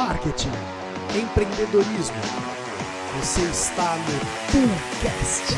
marketing, 0.00 0.48
empreendedorismo. 1.14 2.16
Você 3.18 3.42
está 3.42 3.96
no 3.96 4.18
Poolcast. 4.50 5.52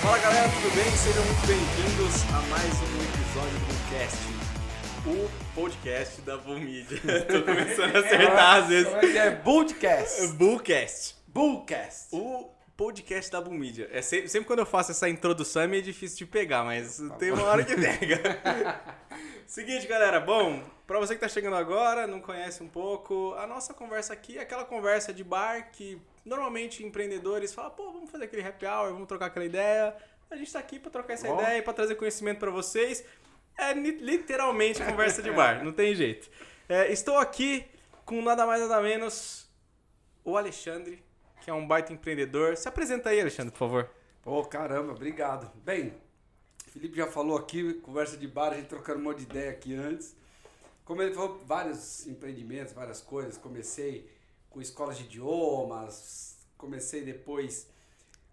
Fala 0.00 0.18
galera, 0.18 0.48
tudo 0.48 0.74
bem? 0.74 0.90
Sejam 0.92 1.22
muito 1.26 1.46
bem-vindos 1.46 2.22
a 2.32 2.40
mais 2.48 2.72
um 2.80 3.02
episódio 3.04 3.58
do 3.58 3.66
Boomcast, 3.66 4.16
o 5.06 5.30
podcast 5.54 6.22
da 6.22 6.38
Boom 6.38 6.60
Media. 6.60 6.98
Tô 7.28 7.42
começando 7.42 7.96
a 7.96 7.98
acertar 7.98 8.56
às 8.56 8.68
vezes. 8.68 8.94
É 8.94 9.00
que 9.00 9.18
é? 9.18 9.30
Bullcast. 9.30 10.26
Boomcast, 10.28 11.16
Bullcast. 11.28 12.06
o 12.12 12.59
podcast 12.80 13.30
da 13.30 13.42
Boom 13.42 13.58
Media. 13.58 13.90
É 13.92 14.00
sempre, 14.00 14.26
sempre 14.30 14.46
quando 14.46 14.60
eu 14.60 14.64
faço 14.64 14.90
essa 14.90 15.06
introdução 15.06 15.60
é 15.60 15.66
meio 15.66 15.82
difícil 15.82 16.16
de 16.16 16.24
pegar, 16.24 16.64
mas 16.64 16.98
tem 17.18 17.30
uma 17.30 17.42
hora 17.42 17.62
que 17.62 17.76
pega. 17.76 18.40
Seguinte, 19.46 19.86
galera, 19.86 20.18
bom, 20.18 20.62
pra 20.86 20.98
você 20.98 21.14
que 21.14 21.20
tá 21.20 21.28
chegando 21.28 21.56
agora, 21.56 22.06
não 22.06 22.22
conhece 22.22 22.62
um 22.62 22.68
pouco, 22.68 23.34
a 23.34 23.46
nossa 23.46 23.74
conversa 23.74 24.14
aqui 24.14 24.38
é 24.38 24.40
aquela 24.40 24.64
conversa 24.64 25.12
de 25.12 25.22
bar 25.22 25.70
que 25.70 26.00
normalmente 26.24 26.82
empreendedores 26.82 27.52
falam, 27.52 27.70
pô, 27.72 27.92
vamos 27.92 28.10
fazer 28.10 28.24
aquele 28.24 28.42
happy 28.48 28.64
hour, 28.64 28.92
vamos 28.94 29.06
trocar 29.06 29.26
aquela 29.26 29.44
ideia. 29.44 29.94
A 30.30 30.36
gente 30.36 30.50
tá 30.50 30.58
aqui 30.58 30.78
pra 30.78 30.90
trocar 30.90 31.12
essa 31.12 31.28
Bom. 31.28 31.38
ideia 31.38 31.58
e 31.58 31.62
pra 31.62 31.74
trazer 31.74 31.96
conhecimento 31.96 32.38
pra 32.38 32.50
vocês. 32.50 33.04
É 33.58 33.74
literalmente 33.74 34.82
conversa 34.82 35.20
de 35.20 35.30
bar, 35.30 35.60
não 35.62 35.72
tem 35.72 35.94
jeito. 35.94 36.30
É, 36.66 36.90
estou 36.90 37.18
aqui 37.18 37.66
com 38.06 38.22
nada 38.22 38.46
mais 38.46 38.62
nada 38.62 38.80
menos 38.80 39.46
o 40.24 40.34
Alexandre, 40.34 41.09
que 41.40 41.50
é 41.50 41.54
um 41.54 41.66
baita 41.66 41.92
empreendedor. 41.92 42.56
Se 42.56 42.68
apresenta 42.68 43.10
aí, 43.10 43.20
Alexandre, 43.20 43.50
por 43.52 43.58
favor. 43.58 43.90
Pô, 44.22 44.44
caramba, 44.44 44.92
obrigado. 44.92 45.50
Bem, 45.64 45.94
Felipe 46.68 46.96
já 46.96 47.06
falou 47.06 47.36
aqui, 47.36 47.74
conversa 47.74 48.16
de 48.16 48.28
bar, 48.28 48.52
a 48.52 48.56
gente 48.56 48.68
trocando 48.68 49.00
um 49.00 49.02
monte 49.02 49.18
de 49.18 49.24
ideia 49.24 49.50
aqui 49.50 49.74
antes. 49.74 50.14
Como 50.84 51.02
ele 51.02 51.14
falou, 51.14 51.40
vários 51.46 52.06
empreendimentos, 52.06 52.72
várias 52.72 53.00
coisas. 53.00 53.36
Comecei 53.36 54.10
com 54.50 54.60
escolas 54.60 54.98
de 54.98 55.04
idiomas, 55.04 56.36
comecei 56.58 57.02
depois 57.02 57.68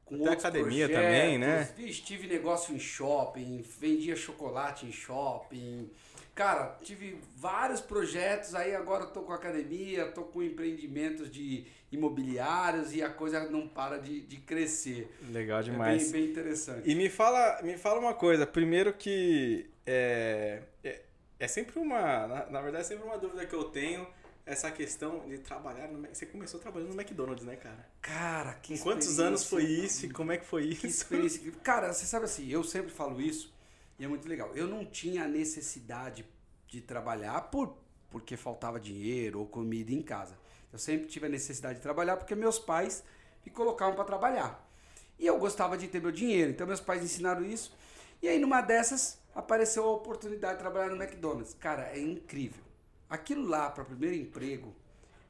com 0.06 0.16
Até 0.16 0.24
outros 0.24 0.46
academia 0.46 0.88
projetos. 0.88 1.12
também, 1.12 1.38
né? 1.38 1.74
Vixe, 1.76 2.02
tive 2.02 2.28
negócio 2.28 2.74
em 2.74 2.80
shopping, 2.80 3.62
vendia 3.62 4.16
chocolate 4.16 4.86
em 4.86 4.92
shopping. 4.92 5.90
Cara, 6.38 6.78
tive 6.84 7.18
vários 7.36 7.82
projetos, 7.82 8.54
aí 8.54 8.76
agora 8.76 9.08
tô 9.08 9.24
com 9.24 9.34
academia, 9.34 10.06
tô 10.12 10.22
com 10.22 10.44
empreendimentos 10.44 11.32
de 11.32 11.66
imobiliários 11.92 12.94
e 12.94 13.02
a 13.02 13.10
coisa 13.10 13.50
não 13.50 13.68
para 13.68 13.98
de, 13.98 14.22
de 14.22 14.38
crescer. 14.38 15.12
Legal 15.32 15.62
É 15.62 15.64
demais. 15.64 16.04
bem, 16.04 16.12
bem 16.22 16.30
interessante. 16.32 16.88
E 16.88 16.94
me 16.94 17.10
fala, 17.10 17.60
me 17.64 17.76
fala 17.76 18.00
uma 18.00 18.14
coisa. 18.14 18.46
Primeiro 18.46 18.94
que 18.94 19.68
é, 19.84 20.62
é, 20.84 21.02
é 21.40 21.48
sempre 21.48 21.80
uma, 21.80 22.28
na, 22.28 22.46
na 22.52 22.62
verdade 22.62 22.84
é 22.84 22.88
sempre 22.88 23.06
uma 23.06 23.18
dúvida 23.18 23.44
que 23.44 23.56
eu 23.56 23.64
tenho 23.64 24.08
essa 24.46 24.70
questão 24.70 25.28
de 25.28 25.40
trabalhar 25.40 25.88
no 25.88 26.08
Você 26.08 26.28
começou 26.28 26.60
trabalhando 26.60 26.90
no 26.94 27.02
McDonald's, 27.02 27.46
né, 27.48 27.56
cara? 27.56 27.84
Cara, 28.00 28.54
que 28.62 28.78
quantos 28.78 29.08
experiência. 29.08 29.26
anos 29.28 29.44
foi 29.44 29.64
isso 29.64 30.06
e 30.06 30.10
como 30.12 30.32
é 30.32 30.38
que 30.38 30.46
foi 30.46 30.68
Que 30.76 30.86
isso? 30.86 31.02
experiência. 31.02 31.38
incrível. 31.40 31.60
Cara, 31.64 31.92
você 31.92 32.06
sabe 32.06 32.26
assim, 32.26 32.48
eu 32.48 32.64
sempre 32.64 32.92
falo 32.92 33.20
isso 33.20 33.57
e 34.00 34.06
é 34.06 34.08
muito 34.08 34.28
legal. 34.28 34.56
Eu 34.56 34.68
não 34.68 34.86
tinha 34.86 35.28
necessidade 35.28 36.26
de 36.68 36.82
trabalhar 36.82 37.42
por 37.50 37.78
porque 38.10 38.38
faltava 38.38 38.80
dinheiro 38.80 39.40
ou 39.40 39.46
comida 39.46 39.92
em 39.92 40.02
casa. 40.02 40.38
Eu 40.72 40.80
sempre 40.80 41.08
tive 41.08 41.26
a 41.26 41.30
necessidade 41.30 41.76
de 41.76 41.82
trabalhar 41.82 42.18
porque 42.18 42.36
meus 42.36 42.60
pais 42.60 43.04
me 43.46 43.52
colocavam 43.52 43.96
para 43.96 44.06
trabalhar. 44.06 44.66
E 45.20 45.26
eu 45.26 45.38
gostava 45.40 45.78
de 45.78 45.88
ter 45.88 46.02
meu 46.02 46.12
dinheiro, 46.12 46.52
então 46.52 46.68
meus 46.68 46.80
pais 46.80 47.04
ensinaram 47.04 47.44
isso. 47.44 47.76
E 48.22 48.28
aí 48.28 48.40
numa 48.40 48.62
dessas 48.62 49.20
apareceu 49.34 49.84
a 49.84 49.92
oportunidade 49.92 50.54
de 50.54 50.60
trabalhar 50.60 50.90
no 50.90 51.02
McDonald's. 51.02 51.54
Cara, 51.54 51.90
é 51.90 52.00
incrível. 52.00 52.64
Aquilo 53.10 53.48
lá 53.48 53.70
para 53.70 53.84
primeiro 53.84 54.16
emprego 54.16 54.76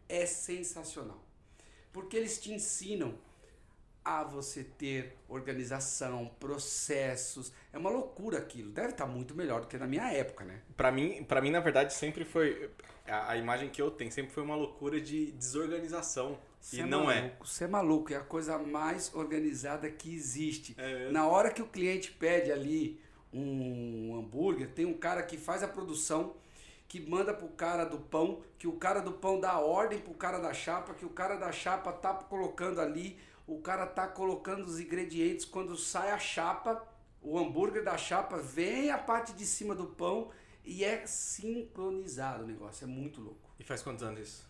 é 0.10 0.26
sensacional. 0.26 1.22
Porque 1.92 2.18
eles 2.18 2.40
te 2.40 2.54
ensinam 2.54 3.16
a 4.08 4.23
você 4.23 4.63
ter 4.63 5.17
organização, 5.27 6.32
processos. 6.39 7.52
É 7.73 7.77
uma 7.77 7.89
loucura 7.89 8.37
aquilo. 8.37 8.71
Deve 8.71 8.92
estar 8.92 9.05
muito 9.05 9.36
melhor 9.36 9.59
do 9.59 9.67
que 9.67 9.77
na 9.77 9.86
minha 9.86 10.09
época, 10.14 10.45
né? 10.45 10.61
Pra 10.77 10.93
mim, 10.93 11.26
pra 11.26 11.42
mim, 11.42 11.52
na 11.52 11.59
verdade, 11.59 11.93
sempre 11.93 12.23
foi. 12.23 12.71
A, 13.05 13.33
a 13.33 13.37
imagem 13.37 13.70
que 13.70 13.82
eu 13.82 13.92
tenho 13.92 14.09
sempre 14.09 14.32
foi 14.32 14.43
uma 14.43 14.55
loucura 14.55 15.02
de 15.02 15.33
desorganização. 15.33 16.39
Você 16.61 16.77
e 16.77 16.83
não 16.83 17.11
é. 17.11 17.21
maluco, 17.21 17.48
Você 17.48 17.64
é 17.65 17.67
maluco, 17.67 18.14
é 18.14 18.15
a 18.15 18.21
coisa 18.21 18.58
mais 18.58 19.14
organizada 19.14 19.89
que 19.89 20.15
existe. 20.15 20.73
É? 20.77 21.11
Na 21.11 21.27
hora 21.27 21.52
que 21.52 21.61
o 21.61 21.67
cliente 21.67 22.11
pede 22.14 22.49
ali 22.49 23.02
um 23.33 24.15
hambúrguer, 24.17 24.70
tem 24.70 24.86
um 24.86 24.98
cara 24.98 25.21
que 25.21 25.37
faz 25.37 25.64
a 25.64 25.67
produção, 25.67 26.33
que 26.87 27.02
manda 27.02 27.33
pro 27.33 27.49
cara 27.49 27.83
do 27.83 27.98
pão, 27.98 28.42
que 28.58 28.67
o 28.67 28.73
cara 28.73 29.02
do 29.02 29.11
pão 29.11 29.37
dá 29.37 29.59
ordem 29.59 29.99
pro 29.99 30.14
cara 30.14 30.39
da 30.39 30.53
chapa, 30.53 30.93
que 30.93 31.05
o 31.05 31.09
cara 31.09 31.36
da 31.36 31.52
chapa 31.52 31.92
tá 31.92 32.14
colocando 32.14 32.80
ali, 32.80 33.20
o 33.47 33.59
cara 33.59 33.87
tá 33.87 34.05
colocando 34.05 34.65
os 34.65 34.80
ingredientes, 34.80 35.45
quando 35.45 35.75
sai 35.77 36.11
a 36.11 36.19
chapa, 36.19 36.85
o 37.21 37.39
hambúrguer 37.39 37.83
da 37.83 37.97
chapa 37.97 38.37
vem 38.37 38.91
a 38.91 38.97
parte 38.97 39.31
de 39.33 39.45
cima 39.45 39.73
do 39.73 39.87
pão 39.87 40.30
e 40.65 40.83
é 40.83 41.08
sincronizado 41.08 42.43
o 42.43 42.47
negócio, 42.47 42.83
é 42.83 42.87
muito 42.87 43.21
louco. 43.21 43.49
E 43.58 43.63
faz 43.63 43.81
quantos 43.81 44.03
anos 44.03 44.19
isso? 44.19 44.47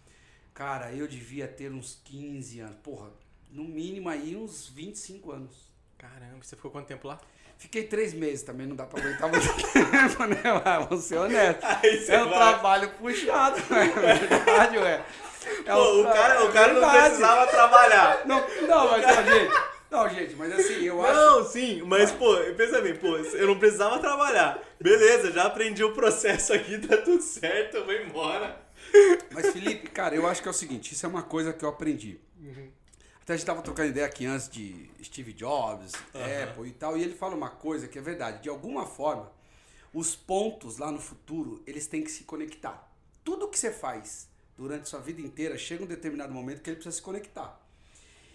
Cara, 0.54 0.92
eu 0.92 1.08
devia 1.08 1.48
ter 1.48 1.72
uns 1.72 2.02
15 2.04 2.60
anos. 2.60 2.78
Porra, 2.82 3.12
no 3.52 3.64
mínimo 3.64 4.10
aí 4.10 4.36
uns 4.36 4.68
25 4.68 5.32
anos. 5.32 5.72
Caramba, 5.98 6.44
você 6.44 6.56
ficou 6.56 6.72
quanto 6.72 6.88
tempo 6.88 7.08
lá? 7.08 7.22
Fiquei 7.58 7.84
três 7.84 8.14
meses 8.14 8.44
também, 8.44 8.68
não 8.68 8.76
dá 8.76 8.86
pra 8.86 9.00
aguentar 9.02 9.30
muito 9.30 9.48
tempo, 9.74 10.26
né? 10.26 10.62
Mas 10.64 10.88
Vamos 10.88 11.04
ser 11.06 11.18
você 11.18 12.12
É 12.12 12.24
um 12.24 12.30
vai. 12.30 12.38
trabalho 12.40 12.90
puxado, 12.92 13.58
né? 13.70 13.94
É 13.98 14.14
verdade, 14.28 14.78
ué. 14.78 15.02
É 15.66 15.72
Pô, 15.72 15.94
um 15.94 16.02
o 16.02 16.04
cara, 16.04 16.46
o 16.46 16.52
cara 16.52 16.74
não 16.74 16.90
precisava 16.90 17.48
trabalhar. 17.48 18.22
Não, 18.28 18.40
não, 18.68 18.92
mas 18.92 19.06
ó, 19.06 19.24
gente. 19.24 19.54
Não, 19.90 20.10
gente, 20.10 20.36
mas 20.36 20.52
assim, 20.52 20.84
eu 20.84 21.04
acho. 21.06 21.14
Não, 21.16 21.46
sim, 21.46 21.82
mas 21.86 22.12
pô, 22.12 22.36
pensa 22.58 22.82
bem, 22.82 22.94
pô, 22.96 23.16
eu 23.18 23.48
não 23.48 23.58
precisava 23.58 23.98
trabalhar. 24.00 24.60
Beleza, 24.80 25.32
já 25.32 25.46
aprendi 25.46 25.82
o 25.84 25.94
processo 25.94 26.52
aqui, 26.54 26.78
tá 26.80 26.98
tudo 26.98 27.22
certo, 27.24 27.78
eu 27.78 27.86
vou 27.86 27.94
embora. 27.94 28.60
Mas, 29.32 29.48
Felipe, 29.52 29.88
cara, 29.90 30.14
eu 30.16 30.28
acho 30.28 30.42
que 30.42 30.48
é 30.50 30.52
o 30.52 30.54
seguinte: 30.54 30.94
isso 30.94 31.06
é 31.06 31.10
uma 31.10 31.24
coisa 31.24 31.54
que 31.54 31.64
eu 31.64 31.70
aprendi. 31.70 32.20
Até 33.28 33.34
a 33.34 33.36
gente 33.36 33.46
tava 33.46 33.62
trocando 33.62 33.90
ideia 33.90 34.06
aqui 34.06 34.26
antes 34.26 34.48
de 34.48 34.90
Steve 35.04 35.34
Jobs, 35.34 35.92
Apple 36.14 36.66
e 36.66 36.72
tal, 36.72 36.98
e 36.98 37.04
ele 37.04 37.14
fala 37.14 37.36
uma 37.36 37.50
coisa 37.50 37.86
que 37.86 38.00
é 38.00 38.02
verdade. 38.02 38.42
De 38.42 38.48
alguma 38.48 38.86
forma, 38.86 39.30
os 39.94 40.16
pontos 40.16 40.78
lá 40.78 40.90
no 40.94 41.02
futuro, 41.02 41.62
eles 41.68 41.88
têm 41.88 42.02
que 42.02 42.10
se 42.10 42.24
conectar. 42.24 42.90
Tudo 43.26 43.50
que 43.50 43.60
você 43.60 43.70
faz 43.70 44.30
durante 44.56 44.88
sua 44.88 45.02
vida 45.02 45.20
inteira, 45.20 45.58
chega 45.58 45.84
um 45.84 45.88
determinado 45.88 46.34
momento 46.34 46.62
que 46.62 46.70
ele 46.70 46.78
precisa 46.78 46.96
se 46.96 47.02
conectar. 47.02 47.62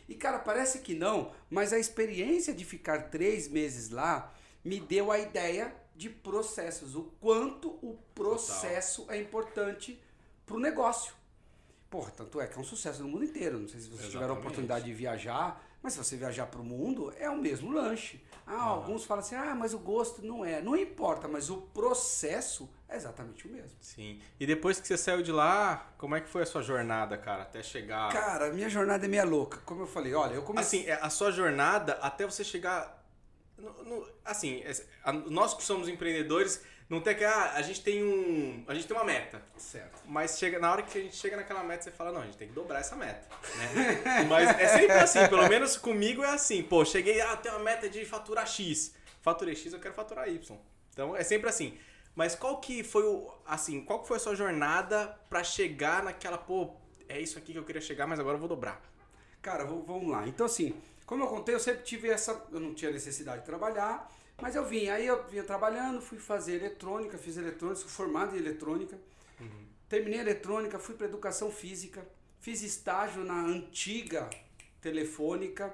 E, 0.06 0.14
cara, 0.14 0.38
parece 0.38 0.80
que 0.80 0.94
não, 0.94 1.32
mas 1.48 1.72
a 1.72 1.78
experiência 1.78 2.52
de 2.52 2.62
ficar 2.62 3.08
três 3.08 3.48
meses 3.48 3.88
lá 3.88 4.30
me 4.62 4.78
deu 4.78 5.10
a 5.10 5.18
ideia 5.18 5.74
de 5.96 6.10
processos, 6.10 6.94
o 6.94 7.04
quanto 7.18 7.70
o 7.80 7.98
processo 8.14 9.06
é 9.08 9.18
importante 9.18 9.98
pro 10.44 10.60
negócio. 10.60 11.14
Porra, 11.92 12.10
tanto 12.10 12.40
é 12.40 12.46
que 12.46 12.56
é 12.56 12.60
um 12.60 12.64
sucesso 12.64 13.02
no 13.02 13.08
mundo 13.10 13.22
inteiro. 13.24 13.58
Não 13.58 13.68
sei 13.68 13.78
se 13.78 13.88
vocês 13.90 14.10
tiveram 14.10 14.34
a 14.34 14.38
oportunidade 14.38 14.86
de 14.86 14.94
viajar, 14.94 15.62
mas 15.82 15.92
se 15.92 15.98
você 15.98 16.16
viajar 16.16 16.46
pro 16.46 16.64
mundo, 16.64 17.12
é 17.18 17.28
o 17.28 17.36
mesmo 17.38 17.70
lanche. 17.70 18.24
Ah, 18.46 18.62
alguns 18.62 19.04
falam 19.04 19.22
assim, 19.22 19.34
ah, 19.34 19.54
mas 19.54 19.74
o 19.74 19.78
gosto 19.78 20.24
não 20.24 20.42
é. 20.42 20.62
Não 20.62 20.74
importa, 20.74 21.28
mas 21.28 21.50
o 21.50 21.58
processo 21.58 22.66
é 22.88 22.96
exatamente 22.96 23.46
o 23.46 23.50
mesmo. 23.52 23.76
Sim. 23.78 24.20
E 24.40 24.46
depois 24.46 24.80
que 24.80 24.88
você 24.88 24.96
saiu 24.96 25.22
de 25.22 25.30
lá, 25.30 25.92
como 25.98 26.16
é 26.16 26.20
que 26.22 26.30
foi 26.30 26.42
a 26.42 26.46
sua 26.46 26.62
jornada, 26.62 27.18
cara, 27.18 27.42
até 27.42 27.62
chegar. 27.62 28.10
Cara, 28.10 28.50
minha 28.54 28.70
jornada 28.70 29.04
é 29.04 29.08
meia 29.08 29.24
louca. 29.24 29.58
Como 29.66 29.82
eu 29.82 29.86
falei, 29.86 30.14
olha, 30.14 30.32
eu 30.32 30.42
comecei. 30.42 30.80
Assim, 30.80 30.90
é, 30.90 30.94
a 30.94 31.10
sua 31.10 31.30
jornada 31.30 31.92
até 32.00 32.24
você 32.24 32.42
chegar. 32.42 33.00
no- 33.58 33.84
no- 33.84 34.08
assim, 34.24 34.60
é- 34.64 35.12
nós 35.30 35.54
que 35.54 35.62
somos 35.62 35.86
empreendedores, 35.88 36.62
não 36.92 37.00
tem 37.00 37.16
que. 37.16 37.24
Ah, 37.24 37.54
a 37.54 37.62
gente 37.62 37.80
tem 37.80 38.04
um. 38.04 38.64
A 38.68 38.74
gente 38.74 38.86
tem 38.86 38.94
uma 38.94 39.02
meta. 39.02 39.40
Certo. 39.56 40.02
Mas 40.06 40.38
chega, 40.38 40.58
na 40.58 40.70
hora 40.70 40.82
que 40.82 40.98
a 40.98 41.00
gente 41.00 41.16
chega 41.16 41.38
naquela 41.38 41.64
meta, 41.64 41.84
você 41.84 41.90
fala, 41.90 42.12
não, 42.12 42.20
a 42.20 42.26
gente 42.26 42.36
tem 42.36 42.48
que 42.48 42.52
dobrar 42.52 42.80
essa 42.80 42.94
meta. 42.94 43.26
Né? 43.56 44.24
Mas 44.28 44.50
é 44.60 44.68
sempre 44.68 44.98
assim, 44.98 45.26
pelo 45.26 45.48
menos 45.48 45.78
comigo 45.78 46.22
é 46.22 46.28
assim. 46.28 46.62
Pô, 46.62 46.84
cheguei, 46.84 47.18
ah, 47.22 47.34
tem 47.34 47.50
uma 47.50 47.60
meta 47.60 47.88
de 47.88 48.04
faturar 48.04 48.46
X. 48.46 48.94
Faturei 49.22 49.56
X, 49.56 49.72
eu 49.72 49.80
quero 49.80 49.94
faturar 49.94 50.28
Y. 50.28 50.58
Então 50.92 51.16
é 51.16 51.24
sempre 51.24 51.48
assim. 51.48 51.78
Mas 52.14 52.34
qual 52.34 52.60
que 52.60 52.84
foi 52.84 53.04
o. 53.04 53.32
Assim, 53.46 53.82
qual 53.86 54.02
que 54.02 54.08
foi 54.08 54.18
a 54.18 54.20
sua 54.20 54.34
jornada 54.34 55.18
pra 55.30 55.42
chegar 55.42 56.02
naquela, 56.02 56.36
pô, 56.36 56.76
é 57.08 57.18
isso 57.18 57.38
aqui 57.38 57.54
que 57.54 57.58
eu 57.58 57.64
queria 57.64 57.80
chegar, 57.80 58.06
mas 58.06 58.20
agora 58.20 58.34
eu 58.34 58.40
vou 58.40 58.50
dobrar. 58.50 58.78
Cara, 59.40 59.64
vamos 59.64 60.10
lá. 60.10 60.28
Então, 60.28 60.44
assim, 60.44 60.74
como 61.06 61.24
eu 61.24 61.28
contei, 61.28 61.54
eu 61.54 61.60
sempre 61.60 61.84
tive 61.84 62.10
essa. 62.10 62.44
Eu 62.52 62.60
não 62.60 62.74
tinha 62.74 62.90
necessidade 62.90 63.40
de 63.40 63.46
trabalhar, 63.46 64.12
mas 64.40 64.54
eu 64.54 64.64
vim. 64.64 64.88
Aí 64.88 65.06
eu 65.06 65.24
vinha 65.28 65.44
trabalhando, 65.44 66.00
fui 66.00 66.18
fazer 66.18 66.54
eletrônica, 66.56 67.18
fiz 67.18 67.36
eletrônica, 67.36 67.80
sou 67.80 67.88
formado 67.88 68.36
em 68.36 68.38
eletrônica. 68.38 68.98
Terminei 69.88 70.20
eletrônica, 70.20 70.78
fui 70.78 70.94
para 70.94 71.06
educação 71.06 71.50
física, 71.50 72.02
fiz 72.40 72.62
estágio 72.62 73.24
na 73.24 73.38
antiga 73.44 74.30
telefônica, 74.80 75.70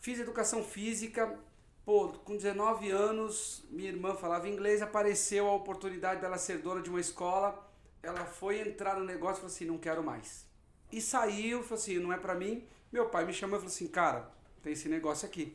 fiz 0.00 0.18
educação 0.18 0.64
física. 0.64 1.38
Pô, 1.84 2.08
com 2.08 2.36
19 2.36 2.90
anos, 2.90 3.64
minha 3.70 3.90
irmã 3.90 4.14
falava 4.14 4.48
inglês, 4.48 4.80
apareceu 4.80 5.46
a 5.46 5.54
oportunidade 5.54 6.20
dela 6.20 6.38
ser 6.38 6.58
dona 6.58 6.80
de 6.80 6.88
uma 6.88 7.00
escola. 7.00 7.66
ela 8.02 8.24
foi 8.24 8.60
entrar 8.60 8.98
no 8.98 9.04
negócio 9.04 9.36
e 9.36 9.40
falou 9.40 9.54
assim, 9.54 9.64
não 9.66 9.78
quero 9.78 10.02
mais. 10.02 10.46
E 10.90 11.00
saiu, 11.00 11.62
falou 11.62 11.78
assim, 11.78 11.98
não 11.98 12.12
é 12.12 12.16
pra 12.16 12.34
mim. 12.34 12.64
Meu 12.90 13.10
pai 13.10 13.26
me 13.26 13.34
chamou 13.34 13.56
e 13.56 13.60
falou 13.60 13.74
assim, 13.74 13.88
cara, 13.88 14.30
tem 14.62 14.72
esse 14.72 14.88
negócio 14.88 15.26
aqui. 15.26 15.54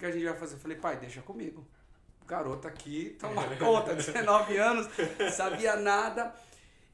O 0.00 0.02
que, 0.02 0.06
a 0.06 0.12
gente 0.12 0.24
vai 0.24 0.34
fazer? 0.34 0.54
Eu 0.54 0.60
falei, 0.60 0.78
pai, 0.78 0.96
deixa 0.96 1.20
comigo. 1.20 1.62
Garota 2.26 2.68
aqui, 2.68 3.18
toma 3.20 3.42
conta, 3.58 3.94
19 3.94 4.56
anos, 4.56 4.88
sabia 5.36 5.76
nada. 5.76 6.34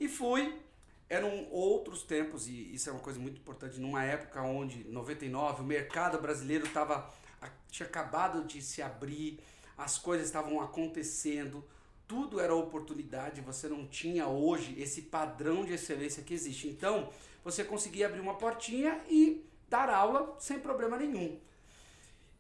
E 0.01 0.09
fui. 0.09 0.61
Eram 1.09 1.47
outros 1.53 2.03
tempos, 2.03 2.49
e 2.49 2.75
isso 2.75 2.91
é 2.91 2.93
uma 2.93 3.01
coisa 3.01 3.21
muito 3.21 3.39
importante, 3.39 3.79
numa 3.79 4.03
época 4.03 4.43
onde, 4.43 4.83
99, 4.89 5.63
o 5.63 5.65
mercado 5.65 6.21
brasileiro 6.21 6.69
tava, 6.71 7.09
tinha 7.71 7.89
acabado 7.89 8.43
de 8.43 8.61
se 8.61 8.83
abrir, 8.83 9.39
as 9.79 9.97
coisas 9.99 10.27
estavam 10.27 10.61
acontecendo, 10.61 11.65
tudo 12.09 12.41
era 12.41 12.53
oportunidade, 12.53 13.41
você 13.41 13.69
não 13.69 13.87
tinha 13.87 14.27
hoje 14.27 14.75
esse 14.81 15.03
padrão 15.03 15.65
de 15.65 15.75
excelência 15.75 16.25
que 16.25 16.35
existe. 16.35 16.67
Então, 16.67 17.09
você 17.45 17.63
conseguia 17.63 18.07
abrir 18.07 18.19
uma 18.19 18.35
portinha 18.35 19.01
e 19.09 19.49
dar 19.69 19.89
aula 19.89 20.35
sem 20.41 20.59
problema 20.59 20.97
nenhum. 20.97 21.39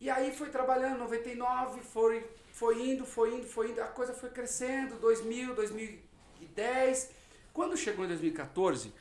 E 0.01 0.11
aí 0.11 0.35
foi 0.35 0.51
trabalhando, 0.51 0.99
99, 0.99 1.81
foi, 1.81 2.29
foi 2.53 2.91
indo, 2.91 3.05
foi 3.07 3.35
indo, 3.35 3.47
foi 3.47 3.71
indo, 3.71 3.81
a 3.81 3.87
coisa 3.87 4.13
foi 4.13 4.31
crescendo, 4.31 4.97
2000, 4.97 5.55
2010. 5.55 7.11
Quando 7.53 7.77
chegou 7.77 8.05
em 8.05 8.09
2014, 8.09 8.93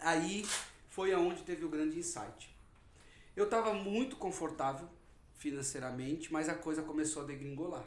aí 0.00 0.44
foi 0.88 1.12
aonde 1.12 1.42
teve 1.42 1.64
o 1.64 1.68
grande 1.68 1.98
insight. 1.98 2.54
Eu 3.36 3.44
estava 3.44 3.72
muito 3.72 4.16
confortável 4.16 4.88
financeiramente, 5.36 6.32
mas 6.32 6.48
a 6.48 6.54
coisa 6.54 6.82
começou 6.82 7.22
a 7.22 7.26
degringolar. 7.26 7.84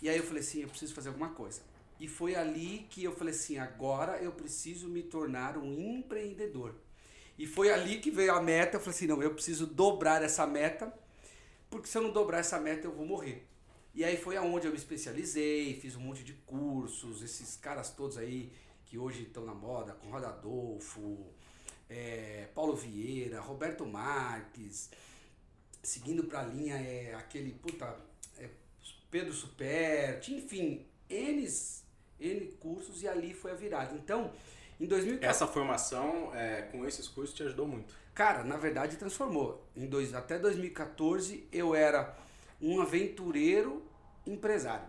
E 0.00 0.08
aí 0.08 0.16
eu 0.16 0.22
falei 0.22 0.40
assim, 0.40 0.62
eu 0.62 0.68
preciso 0.68 0.94
fazer 0.94 1.08
alguma 1.08 1.30
coisa. 1.30 1.60
E 2.00 2.08
foi 2.08 2.34
ali 2.34 2.86
que 2.90 3.04
eu 3.04 3.14
falei 3.14 3.34
assim, 3.34 3.58
agora 3.58 4.18
eu 4.18 4.32
preciso 4.32 4.88
me 4.88 5.02
tornar 5.02 5.56
um 5.56 5.98
empreendedor. 5.98 6.74
E 7.38 7.46
foi 7.46 7.70
ali 7.70 7.98
que 7.98 8.10
veio 8.10 8.32
a 8.34 8.40
meta, 8.40 8.76
eu 8.76 8.80
falei 8.80 8.94
assim, 8.94 9.06
não, 9.06 9.22
eu 9.22 9.34
preciso 9.34 9.66
dobrar 9.66 10.22
essa 10.22 10.46
meta, 10.46 10.92
porque 11.68 11.88
se 11.88 11.98
eu 11.98 12.02
não 12.02 12.12
dobrar 12.12 12.38
essa 12.38 12.60
meta 12.60 12.86
eu 12.86 12.92
vou 12.92 13.04
morrer. 13.04 13.46
E 13.94 14.04
aí 14.04 14.16
foi 14.16 14.36
aonde 14.36 14.66
eu 14.66 14.72
me 14.72 14.78
especializei, 14.78 15.78
fiz 15.80 15.96
um 15.96 16.00
monte 16.00 16.22
de 16.22 16.32
cursos, 16.32 17.22
esses 17.22 17.56
caras 17.56 17.90
todos 17.90 18.18
aí 18.18 18.52
que 18.86 18.98
hoje 18.98 19.22
estão 19.22 19.44
na 19.44 19.54
moda, 19.54 19.92
Conrado 19.94 20.26
Adolfo, 20.26 21.26
é, 21.88 22.48
Paulo 22.54 22.76
Vieira, 22.76 23.40
Roberto 23.40 23.86
Marques, 23.86 24.90
seguindo 25.82 26.24
pra 26.24 26.42
linha 26.42 26.76
é 26.76 27.14
aquele, 27.14 27.52
puta, 27.52 27.96
é, 28.38 28.48
Pedro 29.10 29.32
Superti, 29.32 30.34
enfim, 30.34 30.86
N, 31.08 31.48
N 32.18 32.46
cursos 32.58 33.02
e 33.02 33.08
ali 33.08 33.34
foi 33.34 33.52
a 33.52 33.54
virada. 33.54 33.94
Então, 33.94 34.32
em 34.80 34.86
2014... 34.86 35.24
Essa 35.24 35.46
formação 35.46 36.34
é, 36.34 36.62
com 36.62 36.86
esses 36.86 37.08
cursos 37.08 37.34
te 37.34 37.42
ajudou 37.42 37.66
muito? 37.66 37.94
Cara, 38.14 38.44
na 38.44 38.56
verdade 38.56 38.96
transformou. 38.96 39.66
Em 39.76 39.86
dois, 39.86 40.14
até 40.14 40.38
2014 40.38 41.46
eu 41.52 41.74
era 41.74 42.16
um 42.60 42.80
aventureiro 42.80 43.82
empresário. 44.26 44.86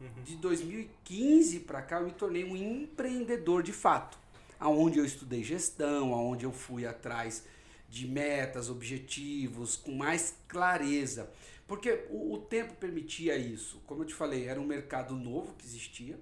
Uhum. 0.00 0.22
De 0.24 0.36
2015 0.36 1.60
para 1.60 1.82
cá 1.82 2.00
eu 2.00 2.06
me 2.06 2.12
tornei 2.12 2.44
um 2.44 2.56
empreendedor 2.56 3.62
de 3.62 3.72
fato. 3.72 4.18
Aonde 4.58 4.98
eu 4.98 5.04
estudei 5.04 5.42
gestão, 5.42 6.14
aonde 6.14 6.44
eu 6.44 6.52
fui 6.52 6.86
atrás 6.86 7.44
de 7.88 8.06
metas, 8.06 8.68
objetivos, 8.68 9.76
com 9.76 9.92
mais 9.92 10.34
clareza. 10.48 11.30
Porque 11.66 12.06
o, 12.10 12.34
o, 12.34 12.38
tempo 12.38 12.74
permitia 12.74 13.36
isso. 13.36 13.82
Como 13.86 14.02
eu 14.02 14.06
te 14.06 14.14
falei, 14.14 14.46
era 14.46 14.60
um 14.60 14.66
mercado 14.66 15.14
novo 15.14 15.54
que 15.54 15.66
existia, 15.66 16.18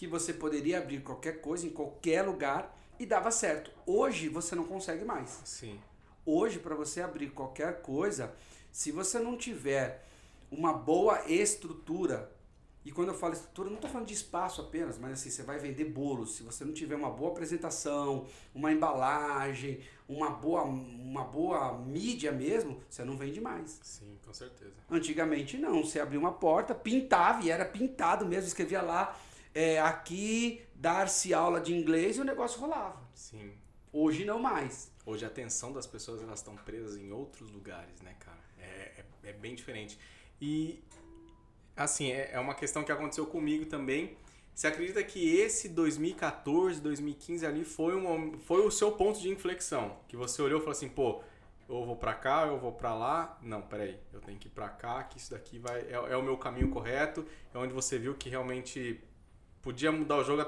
que 0.00 0.06
você 0.06 0.32
poderia 0.32 0.78
abrir 0.78 1.02
qualquer 1.02 1.42
coisa 1.42 1.66
em 1.66 1.68
qualquer 1.68 2.22
lugar 2.22 2.74
e 2.98 3.04
dava 3.04 3.30
certo. 3.30 3.70
Hoje 3.84 4.30
você 4.30 4.54
não 4.54 4.64
consegue 4.64 5.04
mais. 5.04 5.42
Sim. 5.44 5.78
Hoje, 6.24 6.58
para 6.58 6.74
você 6.74 7.02
abrir 7.02 7.28
qualquer 7.32 7.82
coisa, 7.82 8.32
se 8.72 8.90
você 8.90 9.18
não 9.18 9.36
tiver 9.36 10.02
uma 10.50 10.72
boa 10.72 11.30
estrutura 11.30 12.34
e 12.82 12.90
quando 12.90 13.08
eu 13.08 13.14
falo 13.14 13.34
estrutura, 13.34 13.68
não 13.68 13.76
estou 13.76 13.90
falando 13.90 14.06
de 14.06 14.14
espaço 14.14 14.62
apenas, 14.62 14.98
mas 14.98 15.12
assim, 15.12 15.28
você 15.28 15.42
vai 15.42 15.58
vender 15.58 15.84
bolos. 15.84 16.36
Se 16.36 16.42
você 16.42 16.64
não 16.64 16.72
tiver 16.72 16.94
uma 16.94 17.10
boa 17.10 17.32
apresentação, 17.32 18.26
uma 18.54 18.72
embalagem, 18.72 19.80
uma 20.08 20.30
boa, 20.30 20.62
uma 20.62 21.24
boa 21.24 21.76
mídia 21.76 22.32
mesmo, 22.32 22.80
você 22.88 23.04
não 23.04 23.18
vende 23.18 23.38
mais. 23.38 23.78
Sim, 23.82 24.18
com 24.24 24.32
certeza. 24.32 24.72
Antigamente 24.90 25.58
não, 25.58 25.84
você 25.84 26.00
abria 26.00 26.18
uma 26.18 26.32
porta, 26.32 26.74
pintava 26.74 27.44
e 27.44 27.50
era 27.50 27.66
pintado 27.66 28.24
mesmo, 28.24 28.48
escrevia 28.48 28.80
lá, 28.80 29.14
é, 29.54 29.80
aqui 29.80 30.62
dar-se 30.74 31.34
aula 31.34 31.60
de 31.60 31.74
inglês 31.74 32.16
e 32.16 32.20
o 32.20 32.24
negócio 32.24 32.60
rolava. 32.60 33.00
Sim. 33.14 33.52
Hoje 33.92 34.24
não 34.24 34.38
mais. 34.38 34.92
Hoje 35.04 35.24
a 35.24 35.28
atenção 35.28 35.72
das 35.72 35.86
pessoas 35.86 36.22
elas 36.22 36.38
estão 36.38 36.54
presas 36.56 36.96
em 36.96 37.10
outros 37.10 37.50
lugares, 37.50 38.00
né, 38.02 38.14
cara? 38.20 38.38
É, 38.58 39.02
é, 39.24 39.30
é 39.30 39.32
bem 39.32 39.54
diferente. 39.54 39.98
E 40.40 40.82
assim, 41.76 42.10
é, 42.12 42.30
é 42.32 42.40
uma 42.40 42.54
questão 42.54 42.84
que 42.84 42.92
aconteceu 42.92 43.26
comigo 43.26 43.66
também. 43.66 44.16
Você 44.54 44.66
acredita 44.66 45.02
que 45.02 45.36
esse 45.36 45.68
2014, 45.68 46.80
2015 46.80 47.46
ali 47.46 47.64
foi, 47.64 47.96
um, 47.96 48.38
foi 48.40 48.64
o 48.64 48.70
seu 48.70 48.92
ponto 48.92 49.18
de 49.18 49.28
inflexão? 49.30 49.96
Que 50.06 50.16
você 50.16 50.42
olhou 50.42 50.58
e 50.58 50.60
falou 50.60 50.72
assim, 50.72 50.88
pô, 50.88 51.22
eu 51.68 51.84
vou 51.84 51.96
para 51.96 52.12
cá, 52.14 52.46
eu 52.46 52.58
vou 52.58 52.72
para 52.72 52.94
lá. 52.94 53.38
Não, 53.42 53.62
peraí, 53.62 53.98
eu 54.12 54.20
tenho 54.20 54.38
que 54.38 54.48
ir 54.48 54.50
para 54.50 54.68
cá, 54.68 55.02
que 55.04 55.18
isso 55.18 55.30
daqui 55.30 55.58
vai 55.58 55.80
é, 55.82 55.92
é, 55.92 56.16
o 56.16 56.22
meu 56.22 56.36
caminho 56.36 56.68
correto. 56.68 57.24
É 57.54 57.58
onde 57.58 57.72
você 57.72 57.98
viu 57.98 58.14
que 58.14 58.28
realmente 58.28 59.00
podia 59.62 59.92
mudar 59.92 60.16
o 60.16 60.24
jogo 60.24 60.42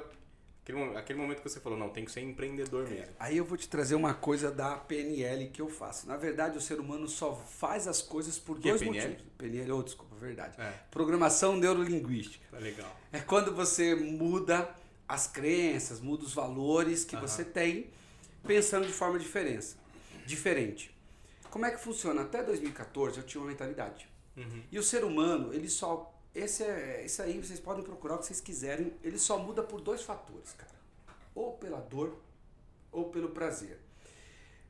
Aquele, 0.62 0.97
aquele 0.97 1.19
momento 1.19 1.43
que 1.43 1.49
você 1.49 1.59
falou, 1.59 1.76
não, 1.76 1.88
tem 1.88 2.05
que 2.05 2.12
ser 2.12 2.20
empreendedor 2.20 2.88
mesmo. 2.88 3.05
É, 3.05 3.09
aí 3.19 3.37
eu 3.37 3.44
vou 3.44 3.59
te 3.59 3.69
trazer 3.69 3.97
uma 3.97 4.14
coisa 4.14 4.49
da 4.49 4.76
PNL 4.76 5.49
que 5.49 5.61
eu 5.61 5.69
faço. 5.69 6.06
Na 6.06 6.17
verdade, 6.17 6.56
o 6.56 6.61
ser 6.61 6.79
humano 6.79 7.09
só 7.09 7.35
faz 7.35 7.88
as 7.88 8.00
coisas 8.00 8.38
por 8.38 8.61
que 8.61 8.69
dois 8.69 8.81
é 8.81 8.85
PNL? 8.85 9.09
motivos. 9.09 9.32
PNL, 9.37 9.73
oh, 9.73 9.82
desculpa, 9.82 10.14
verdade. 10.14 10.61
É. 10.61 10.73
Programação 10.88 11.56
neurolinguística. 11.56 12.47
Tá 12.49 12.59
legal. 12.59 12.97
É 13.12 13.19
quando 13.19 13.53
você 13.53 13.97
muda 13.97 14.73
as 15.09 15.26
crenças, 15.26 16.00
muda 16.00 16.25
os 16.25 16.32
valores 16.32 17.05
que 17.05 17.17
você 17.17 17.44
tem, 17.44 17.91
pensando 18.47 18.87
de 18.87 18.93
forma 18.93 19.19
diferente. 19.19 19.75
diferente. 20.25 20.97
Como 21.50 21.67
é 21.67 21.73
que 21.73 21.81
funciona? 21.81 22.23
Até 22.23 22.41
2014 22.41 23.19
eu 23.19 23.25
tinha 23.25 23.41
uma 23.43 23.50
mentalidade. 23.50 24.09
Uhum. 24.37 24.62
E 24.70 24.79
o 24.79 24.82
ser 24.82 25.05
humano, 25.05 25.53
ele 25.53 25.69
só 25.69 26.12
esse 26.34 26.62
é, 26.62 27.05
esse 27.05 27.20
aí 27.20 27.38
vocês 27.38 27.61
podem 27.61 27.84
procurar 27.84 28.14
o 28.17 28.19
que 28.19 28.26
vocês 28.26 28.40
quiserem. 28.40 28.93
Ele 29.02 29.19
só 29.19 29.38
muda 29.38 29.62
por 29.62 29.81
dois 29.81 30.02
fatores, 30.02 30.52
cara. 30.52 30.73
Ou 31.34 31.52
pela 31.52 31.81
dor 31.81 32.17
ou 32.90 33.11
pelo 33.11 33.31
prazer. 33.31 33.78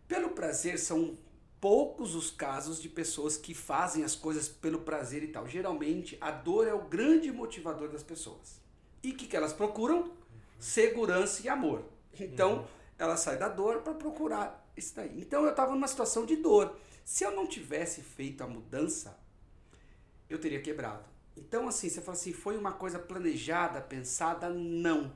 Pelo 0.09 0.31
prazer 0.31 0.79
são 0.79 1.17
poucos 1.61 2.17
os 2.17 2.31
casos 2.31 2.83
de 2.83 2.89
pessoas 2.89 3.37
que 3.37 3.55
fazem 3.55 4.03
as 4.03 4.17
coisas 4.17 4.49
pelo 4.49 4.81
prazer 4.81 5.23
e 5.23 5.29
tal. 5.29 5.47
Geralmente 5.47 6.19
a 6.21 6.31
dor 6.31 6.67
é 6.67 6.75
o 6.75 6.83
grande 6.89 7.31
motivador 7.31 7.89
das 7.89 8.03
pessoas. 8.03 8.61
E 9.03 9.11
o 9.11 9.17
que, 9.17 9.27
que 9.27 9.37
elas 9.37 9.53
procuram? 9.53 10.13
Segurança 10.59 11.45
e 11.45 11.49
amor. 11.49 11.85
Então 12.19 12.59
uhum. 12.59 12.67
ela 12.99 13.17
sai 13.17 13.39
da 13.39 13.49
dor 13.49 13.83
para 13.83 13.95
procurar 13.95 14.69
isso 14.77 14.95
daí. 14.97 15.21
Então 15.21 15.45
eu 15.45 15.51
estava 15.51 15.73
numa 15.73 15.89
situação 15.89 16.27
de 16.27 16.37
dor. 16.37 16.77
Se 17.05 17.25
eu 17.25 17.31
não 17.31 17.47
tivesse 17.47 18.01
feito 18.01 18.43
a 18.43 18.47
mudança, 18.47 19.17
eu 20.29 20.41
teria 20.41 20.61
quebrado. 20.61 21.12
Então, 21.37 21.69
assim, 21.69 21.89
você 21.89 22.01
fala 22.01 22.17
assim, 22.17 22.33
foi 22.33 22.57
uma 22.57 22.73
coisa 22.73 22.99
planejada, 22.99 23.81
pensada? 23.81 24.51
Não. 24.51 25.13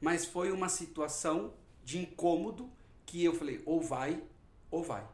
Mas 0.00 0.24
foi 0.24 0.50
uma 0.50 0.68
situação 0.68 1.54
de 1.84 1.98
incômodo 1.98 2.70
que 3.06 3.24
eu 3.24 3.34
falei, 3.34 3.62
ou 3.64 3.80
vai, 3.80 4.22
ou 4.70 4.82
vai. 4.82 5.06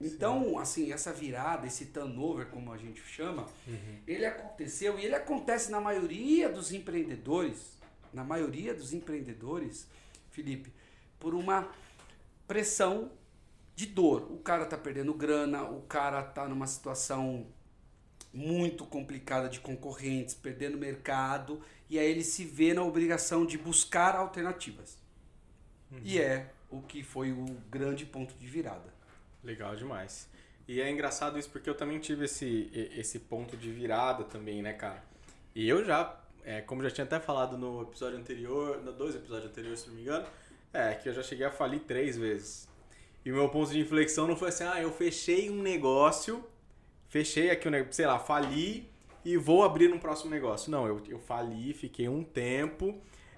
Então, 0.00 0.44
Sim. 0.44 0.58
assim, 0.58 0.92
essa 0.92 1.12
virada, 1.12 1.66
esse 1.66 1.86
turnover, 1.86 2.46
como 2.46 2.72
a 2.72 2.76
gente 2.76 3.00
chama, 3.00 3.46
uhum. 3.66 3.98
ele 4.06 4.26
aconteceu 4.26 4.98
e 4.98 5.04
ele 5.04 5.14
acontece 5.14 5.70
na 5.70 5.80
maioria 5.80 6.48
dos 6.48 6.72
empreendedores, 6.72 7.78
na 8.12 8.24
maioria 8.24 8.74
dos 8.74 8.92
empreendedores, 8.92 9.86
Felipe, 10.30 10.72
por 11.20 11.34
uma 11.34 11.70
pressão 12.48 13.12
de 13.76 13.86
dor. 13.86 14.30
O 14.30 14.38
cara 14.38 14.66
tá 14.66 14.76
perdendo 14.76 15.14
grana, 15.14 15.62
o 15.62 15.82
cara 15.82 16.22
tá 16.22 16.48
numa 16.48 16.66
situação 16.66 17.46
muito 18.32 18.84
complicada 18.86 19.48
de 19.48 19.60
concorrentes, 19.60 20.34
perdendo 20.34 20.78
mercado, 20.78 21.60
e 21.88 21.98
aí 21.98 22.10
ele 22.10 22.24
se 22.24 22.44
vê 22.44 22.72
na 22.72 22.82
obrigação 22.82 23.44
de 23.44 23.58
buscar 23.58 24.16
alternativas. 24.16 24.98
Uhum. 25.90 26.00
E 26.02 26.18
é 26.18 26.50
o 26.70 26.80
que 26.80 27.02
foi 27.02 27.32
o 27.32 27.44
grande 27.70 28.06
ponto 28.06 28.34
de 28.34 28.46
virada. 28.46 28.92
Legal 29.44 29.76
demais. 29.76 30.28
E 30.66 30.80
é 30.80 30.90
engraçado 30.90 31.38
isso 31.38 31.50
porque 31.50 31.68
eu 31.68 31.74
também 31.74 31.98
tive 31.98 32.24
esse, 32.24 32.70
esse 32.96 33.18
ponto 33.18 33.56
de 33.56 33.70
virada 33.70 34.24
também, 34.24 34.62
né, 34.62 34.72
cara? 34.72 35.04
E 35.54 35.68
eu 35.68 35.84
já, 35.84 36.18
é, 36.44 36.62
como 36.62 36.82
já 36.82 36.90
tinha 36.90 37.04
até 37.04 37.20
falado 37.20 37.58
no 37.58 37.82
episódio 37.82 38.18
anterior, 38.18 38.82
no 38.82 38.92
dois 38.92 39.14
episódios 39.14 39.50
anteriores, 39.50 39.80
se 39.80 39.88
não 39.88 39.96
me 39.96 40.02
engano, 40.02 40.26
é 40.72 40.94
que 40.94 41.08
eu 41.08 41.12
já 41.12 41.22
cheguei 41.22 41.44
a 41.44 41.50
falir 41.50 41.80
três 41.80 42.16
vezes. 42.16 42.66
E 43.24 43.30
o 43.30 43.34
meu 43.34 43.48
ponto 43.50 43.70
de 43.70 43.80
inflexão 43.80 44.26
não 44.26 44.36
foi 44.36 44.48
assim, 44.48 44.64
ah, 44.64 44.80
eu 44.80 44.90
fechei 44.90 45.50
um 45.50 45.60
negócio 45.60 46.44
fechei 47.12 47.50
aqui 47.50 47.68
o 47.68 47.70
negócio, 47.70 47.92
sei 47.92 48.06
lá, 48.06 48.18
fali 48.18 48.88
e 49.22 49.36
vou 49.36 49.62
abrir 49.62 49.92
um 49.92 49.98
próximo 49.98 50.30
negócio. 50.30 50.70
Não, 50.70 50.86
eu, 50.86 50.98
eu 51.10 51.18
fali, 51.18 51.74
fiquei 51.74 52.08
um 52.08 52.24
tempo, 52.24 52.94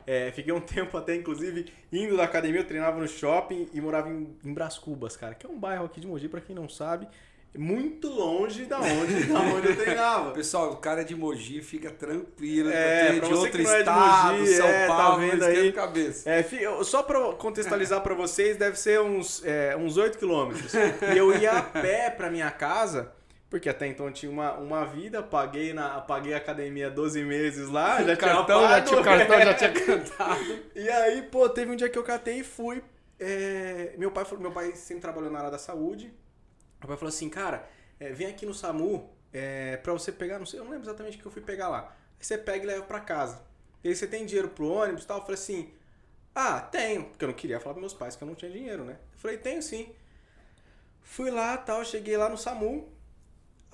É, 0.07 0.31
fiquei 0.33 0.53
um 0.53 0.61
tempo 0.77 0.97
até, 0.97 1.17
inclusive, 1.17 1.67
indo 1.93 2.17
da 2.17 2.23
academia, 2.25 2.61
eu 2.61 2.67
treinava 2.67 3.01
no 3.01 3.09
shopping 3.09 3.69
e 3.73 3.81
morava 3.81 4.09
em, 4.09 4.37
em 4.45 4.55
Brás 4.55 4.79
Cubas, 4.79 5.17
cara, 5.17 5.35
que 5.35 5.45
é 5.45 5.49
um 5.49 5.59
bairro 5.59 5.87
aqui 5.87 5.99
de 6.01 6.07
Mogi, 6.07 6.29
pra 6.29 6.41
quem 6.41 6.55
não 6.55 6.69
sabe, 6.69 7.09
muito 7.57 8.09
longe 8.09 8.65
da 8.67 8.81
onde, 8.81 9.25
da 9.25 9.41
onde 9.41 9.69
eu 9.69 9.77
treinava. 9.77 10.31
Pessoal, 10.37 10.73
o 10.73 10.77
cara 10.77 11.03
de 11.05 11.17
Mogi 11.17 11.63
fica 11.63 11.91
tranquilo, 11.91 12.69
É, 12.71 13.07
pra 13.19 13.29
de 13.29 13.35
você 13.35 13.35
outro 13.35 13.59
que 13.59 13.63
não 13.63 13.71
é 13.71 13.75
de 13.75 13.81
estado, 13.81 14.39
Mogi, 14.39 14.55
São 14.55 14.67
é, 14.69 14.87
tá 14.87 14.97
Paulo, 14.97 15.19
vendo 15.21 15.33
esquenta 15.43 15.61
aí? 15.61 15.73
cabeça. 15.73 16.31
É, 16.31 16.45
só 16.85 17.03
pra 17.03 17.33
contextualizar 17.33 18.01
pra 18.03 18.15
vocês, 18.15 18.57
deve 18.57 18.79
ser 18.79 19.01
uns, 19.01 19.43
é, 19.45 19.77
uns 19.77 19.97
8 19.97 20.19
quilômetros. 20.19 20.73
E 20.75 21.17
eu 21.17 21.37
ia 21.37 21.53
a 21.53 21.63
pé 21.63 22.11
pra 22.11 22.31
minha 22.31 22.51
casa, 22.51 23.11
porque 23.55 23.69
até 23.69 23.87
então 23.87 24.07
eu 24.07 24.13
tinha 24.13 24.33
uma, 24.33 24.55
uma 24.55 24.85
vida, 24.85 25.23
paguei, 25.23 25.73
na, 25.73 26.01
paguei 26.01 26.35
a 26.35 26.39
academia 26.39 26.91
12 26.91 27.23
meses 27.23 27.69
lá, 27.69 28.03
já 28.03 28.17
cartão, 28.17 28.45
tinha 28.47 28.69
já 28.69 28.75
pago. 28.75 28.87
tinha 28.89 29.01
o 29.01 29.05
cartão, 29.05 29.41
já 29.41 29.55
tinha 29.55 29.71
cantado. 29.87 30.65
E 30.75 30.89
aí, 30.91 31.23
pô, 31.23 31.49
teve 31.49 31.71
um 31.71 31.77
dia 31.77 31.89
que 31.89 31.97
eu 31.97 32.03
catei 32.03 32.41
e 32.41 32.43
fui. 32.43 32.83
é, 33.17 33.95
meu, 33.97 34.11
pai 34.11 34.25
falou, 34.25 34.41
meu 34.41 34.51
pai 34.51 34.73
sempre 34.73 35.03
trabalhou 35.03 35.31
na 35.31 35.39
área 35.39 35.53
da 35.53 35.59
saúde. 35.59 36.07
Meu 36.81 36.89
pai 36.89 36.97
falou 36.97 37.11
assim, 37.11 37.31
cara, 37.31 37.65
é, 38.01 38.11
vem 38.11 38.27
aqui 38.27 38.45
no 38.45 38.53
SAMU 38.53 39.09
é, 39.33 39.77
pra 39.77 39.93
você 39.93 40.11
pegar, 40.11 40.41
não 40.41 40.47
sei, 40.47 40.59
eu 40.59 40.65
não 40.65 40.73
lembro 40.73 40.89
exatamente 40.89 41.17
o 41.17 41.21
que 41.21 41.27
eu 41.27 41.31
fui 41.31 41.41
pegar 41.41 41.69
lá. 41.69 41.95
Aí 42.19 42.27
você 42.27 42.37
pega 42.37 42.65
e 42.65 42.67
leva 42.67 42.83
pra 42.83 42.99
casa. 42.99 43.41
E 43.85 43.89
aí 43.89 43.95
você 43.95 44.09
tem 44.09 44.27
dinheiro 44.27 44.49
pro 44.49 44.67
ônibus 44.67 45.05
e 45.05 45.07
tal? 45.07 45.19
Eu 45.19 45.23
falei 45.23 45.35
assim, 45.35 45.73
ah, 46.35 46.61
tenho. 46.61 47.05
Porque 47.05 47.25
eu 47.25 47.29
não 47.29 47.37
queria 47.37 47.61
falar 47.61 47.75
pros 47.75 47.83
meus 47.83 47.95
pais 47.95 48.17
que 48.17 48.25
eu 48.25 48.27
não 48.27 48.35
tinha 48.35 48.51
dinheiro, 48.51 48.85
né? 48.85 48.99
Eu 49.13 49.19
falei, 49.21 49.39
tenho 49.39 49.63
sim. 49.63 49.95
Fui 51.03 51.31
lá 51.31 51.57
tal, 51.57 51.85
cheguei 51.85 52.17
lá 52.17 52.29
no 52.29 52.37
SAMU. 52.37 52.93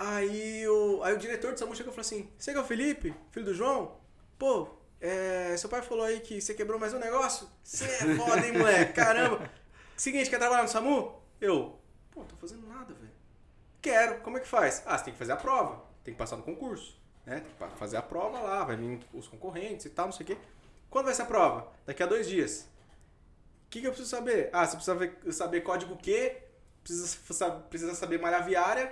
Aí 0.03 0.67
o, 0.67 1.03
aí 1.03 1.13
o 1.15 1.19
diretor 1.19 1.53
do 1.53 1.59
SAMU 1.59 1.77
chegou 1.77 1.93
e 1.93 1.95
falou 1.95 2.07
assim: 2.07 2.31
Você 2.39 2.53
que 2.53 2.59
é 2.59 2.61
o 2.61 2.65
Felipe, 2.65 3.15
filho 3.31 3.45
do 3.45 3.53
João? 3.55 3.99
Pô, 4.39 4.67
é, 4.99 5.55
seu 5.59 5.69
pai 5.69 5.83
falou 5.83 6.05
aí 6.05 6.21
que 6.21 6.41
você 6.41 6.55
quebrou 6.55 6.79
mais 6.81 6.95
um 6.95 6.99
negócio? 6.99 7.47
Você 7.63 7.85
é 7.85 8.17
foda, 8.17 8.47
hein, 8.47 8.53
moleque? 8.57 8.95
Caramba! 8.95 9.51
Seguinte, 9.95 10.31
quer 10.31 10.39
trabalhar 10.39 10.63
no 10.63 10.69
SAMU? 10.71 11.21
Eu, 11.39 11.79
pô, 12.11 12.25
tô 12.25 12.35
fazendo 12.37 12.67
nada, 12.67 12.95
velho. 12.95 13.11
Quero, 13.83 14.21
como 14.21 14.39
é 14.39 14.41
que 14.41 14.49
faz? 14.49 14.83
Ah, 14.87 14.97
você 14.97 15.05
tem 15.05 15.13
que 15.13 15.19
fazer 15.19 15.33
a 15.33 15.37
prova, 15.37 15.85
tem 16.03 16.15
que 16.15 16.19
passar 16.19 16.37
no 16.39 16.43
concurso, 16.43 16.99
né? 17.27 17.41
Tem 17.59 17.69
que 17.69 17.77
fazer 17.77 17.99
a 17.99 18.03
prova 18.03 18.39
lá, 18.41 18.65
vai 18.65 18.77
vir 18.77 19.01
os 19.13 19.29
concorrentes 19.29 19.85
e 19.85 19.91
tal, 19.91 20.07
não 20.07 20.13
sei 20.13 20.25
o 20.25 20.27
quê. 20.29 20.39
Quando 20.89 21.05
vai 21.07 21.15
ser 21.15 21.23
a 21.23 21.27
prova? 21.27 21.69
Daqui 21.85 22.03
a 22.03 22.07
dois 22.07 22.27
dias. 22.27 22.67
O 23.67 23.71
que, 23.71 23.83
que 23.83 23.87
eu 23.87 23.91
preciso 23.91 24.11
saber? 24.11 24.49
Ah, 24.51 24.67
você 24.67 24.77
precisa 24.77 25.33
saber 25.33 25.61
código 25.61 25.95
Q, 25.99 26.37
precisa, 26.83 27.07
sa- 27.35 27.51
precisa 27.51 27.95
saber 27.95 28.19
malha 28.19 28.41
viária. 28.41 28.91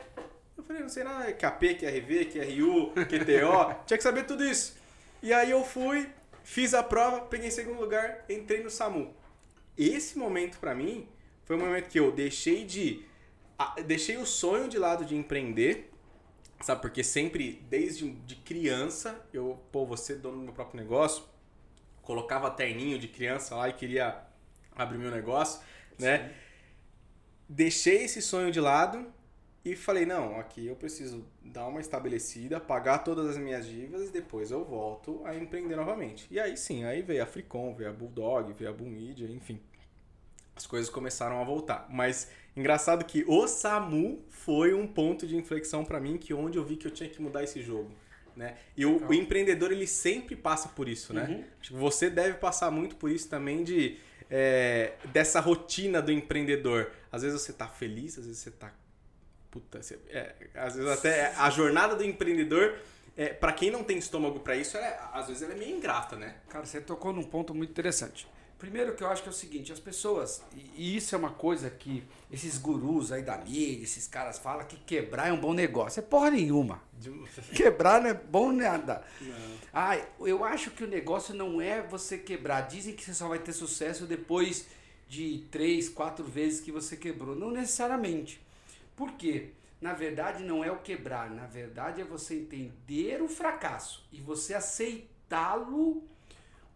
Eu 0.59 0.65
falei, 0.65 0.83
não 0.83 0.89
sei 0.89 1.05
nada, 1.05 1.33
KP, 1.33 1.77
QRV, 1.77 2.25
QRU, 2.25 2.91
QTO, 2.91 3.77
tinha 3.87 3.97
que 3.97 4.03
saber 4.03 4.27
tudo 4.27 4.45
isso. 4.45 4.77
E 5.23 5.33
aí 5.33 5.53
eu 5.53 5.65
fui, 5.65 6.11
fiz 6.43 6.75
a 6.75 6.83
prova, 6.83 7.21
peguei 7.21 7.47
em 7.47 7.53
segundo 7.53 7.81
lugar, 7.81 8.25
entrei 8.29 8.61
no 8.61 8.69
SAMU. 8.69 9.15
Esse 9.77 10.19
momento 10.19 10.59
pra 10.59 10.75
mim 10.75 11.09
foi 11.45 11.55
o 11.55 11.61
momento 11.61 11.89
que 11.89 12.01
eu 12.01 12.11
deixei 12.11 12.65
de 12.65 13.07
deixei 13.87 14.17
o 14.17 14.27
sonho 14.27 14.69
de 14.69 14.79
lado 14.79 15.05
de 15.05 15.15
empreender, 15.15 15.93
sabe? 16.61 16.81
Porque 16.83 17.05
sempre 17.05 17.65
desde 17.71 18.11
de 18.11 18.35
criança 18.35 19.25
eu, 19.33 19.63
pô, 19.71 19.97
ser 19.97 20.17
dono 20.17 20.39
do 20.39 20.43
meu 20.43 20.53
próprio 20.53 20.81
negócio, 20.81 21.23
colocava 22.03 22.51
terninho 22.51 22.99
de 22.99 23.07
criança 23.07 23.55
lá 23.55 23.69
e 23.69 23.73
queria 23.73 24.23
abrir 24.75 24.99
meu 24.99 25.11
negócio, 25.11 25.61
né? 25.97 26.35
Deixei 27.49 28.03
esse 28.03 28.21
sonho 28.21 28.51
de 28.51 28.61
lado 28.61 29.07
e 29.73 29.77
falei, 29.77 30.05
não, 30.07 30.39
aqui 30.39 30.67
eu 30.67 30.77
preciso 30.77 31.25
dar 31.43 31.67
uma 31.67 31.81
estabelecida, 31.81 32.61
pagar 32.61 32.99
todas 32.99 33.29
as 33.29 33.37
minhas 33.37 33.67
dívidas 33.67 34.09
e 34.09 34.13
depois 34.13 34.51
eu 34.51 34.65
volto 34.65 35.23
a 35.25 35.35
empreender 35.35 35.77
novamente. 35.77 36.27
E 36.31 36.39
aí 36.39 36.57
sim, 36.57 36.85
aí 36.85 37.03
veio 37.03 37.23
a 37.23 37.27
Fricom, 37.27 37.75
veio 37.75 37.91
a 37.91 37.93
Bulldog, 37.93 38.53
veio 38.53 38.71
a 38.71 38.75
Media, 38.75 39.29
enfim. 39.29 39.61
As 40.55 40.67
coisas 40.67 40.91
começaram 40.91 41.41
a 41.41 41.45
voltar. 41.45 41.87
Mas 41.89 42.31
engraçado 42.57 43.05
que 43.05 43.25
o 43.29 43.47
SAMU 43.47 44.25
foi 44.29 44.75
um 44.75 44.87
ponto 44.87 45.27
de 45.27 45.37
inflexão 45.37 45.85
pra 45.85 46.01
mim, 46.01 46.19
que 46.19 46.35
onde 46.35 46.59
eu 46.59 46.65
vi 46.65 46.77
que 46.77 46.87
eu 46.87 46.91
tinha 46.91 47.09
que 47.09 47.23
mudar 47.23 47.45
esse 47.45 47.63
jogo. 47.63 47.91
Né? 48.35 48.57
E 48.77 48.87
o, 48.87 49.05
o 49.09 49.13
empreendedor, 49.13 49.73
ele 49.73 49.87
sempre 49.87 50.37
passa 50.37 50.69
por 50.69 50.89
isso, 50.89 51.13
né? 51.13 51.27
Uhum. 51.29 51.45
Acho 51.61 51.71
que 51.71 51.77
você 51.77 52.09
deve 52.09 52.39
passar 52.39 52.71
muito 52.71 52.95
por 52.95 53.11
isso 53.11 53.29
também 53.29 53.65
de 53.65 53.99
é, 54.31 54.93
dessa 55.13 55.41
rotina 55.41 56.01
do 56.01 56.13
empreendedor. 56.13 56.93
Às 57.11 57.23
vezes 57.23 57.41
você 57.41 57.53
tá 57.53 57.67
feliz, 57.67 58.19
às 58.19 58.27
vezes 58.27 58.41
você 58.41 58.51
tá. 58.51 58.73
Puta, 59.61 59.81
é, 60.11 60.35
às 60.55 60.75
vezes 60.75 60.91
até 60.91 61.35
a 61.37 61.51
jornada 61.51 61.95
do 61.97 62.05
empreendedor, 62.05 62.75
é, 63.17 63.29
para 63.29 63.53
quem 63.53 63.71
não 63.71 63.83
tem 63.83 63.99
estômago 63.99 64.41
pra 64.41 64.57
isso, 64.57 64.77
ela 64.77 64.87
é- 64.87 65.01
às 65.13 65.27
vezes 65.27 65.43
ela 65.43 65.53
é 65.53 65.57
meio 65.57 65.77
ingrata, 65.77 66.17
né? 66.17 66.37
Cara, 66.49 66.65
você 66.65 66.81
tocou 66.81 67.13
num 67.13 67.25
ponto 67.25 67.55
muito 67.55 67.71
interessante. 67.71 68.29
Primeiro 68.59 68.95
que 68.97 69.05
eu 69.05 69.09
acho 69.09 69.23
que 69.23 69.29
é 69.29 69.31
o 69.31 69.35
seguinte, 69.35 69.73
as 69.73 69.79
pessoas, 69.79 70.43
e 70.57 70.69
e 70.77 70.97
isso 70.97 71.15
é 71.15 71.19
uma 71.19 71.31
coisa 71.31 71.71
que 71.71 72.03
esses 72.31 72.59
gurus 72.59 73.13
aí 73.13 73.23
da 73.23 73.37
mídia, 73.39 73.85
esses 73.85 74.09
caras 74.09 74.37
falam 74.39 74.67
que 74.67 74.77
quebrar 74.79 75.29
é 75.29 75.33
um 75.33 75.39
bom 75.41 75.55
negócio. 75.55 76.01
É 76.01 76.03
porra 76.03 76.31
nenhuma. 76.31 76.83
Quebrar 77.55 78.01
não 78.01 78.11
é 78.11 78.15
bom 78.15 78.51
nada. 78.53 79.05
Ah, 79.73 79.97
eu 80.21 80.45
acho 80.45 80.73
que 80.73 80.83
o 80.83 80.89
negócio 80.89 81.33
não 81.35 81.61
é 81.61 81.81
você 81.83 82.19
quebrar. 82.19 82.63
Dizem 82.63 82.95
que 82.95 83.05
você 83.05 83.15
só 83.15 83.29
vai 83.29 83.39
ter 83.39 83.53
sucesso 83.53 84.07
depois 84.07 84.67
de 85.09 85.47
três, 85.53 85.89
quatro 85.89 86.25
vezes 86.25 86.61
que 86.61 86.73
você 86.73 86.97
quebrou. 86.97 87.37
Não 87.37 87.53
necessariamente. 87.53 88.41
Por 88.99 89.13
quê? 89.13 89.51
Na 89.81 89.95
verdade, 89.95 90.43
não 90.43 90.65
é 90.65 90.73
o 90.73 90.79
quebrar. 90.79 91.31
Na 91.31 91.47
verdade, 91.47 92.01
é 92.01 92.05
você 92.05 92.35
entender 92.35 93.23
o 93.23 93.29
fracasso 93.29 94.05
e 94.11 94.21
você 94.21 94.55
aceitá-lo 94.55 96.03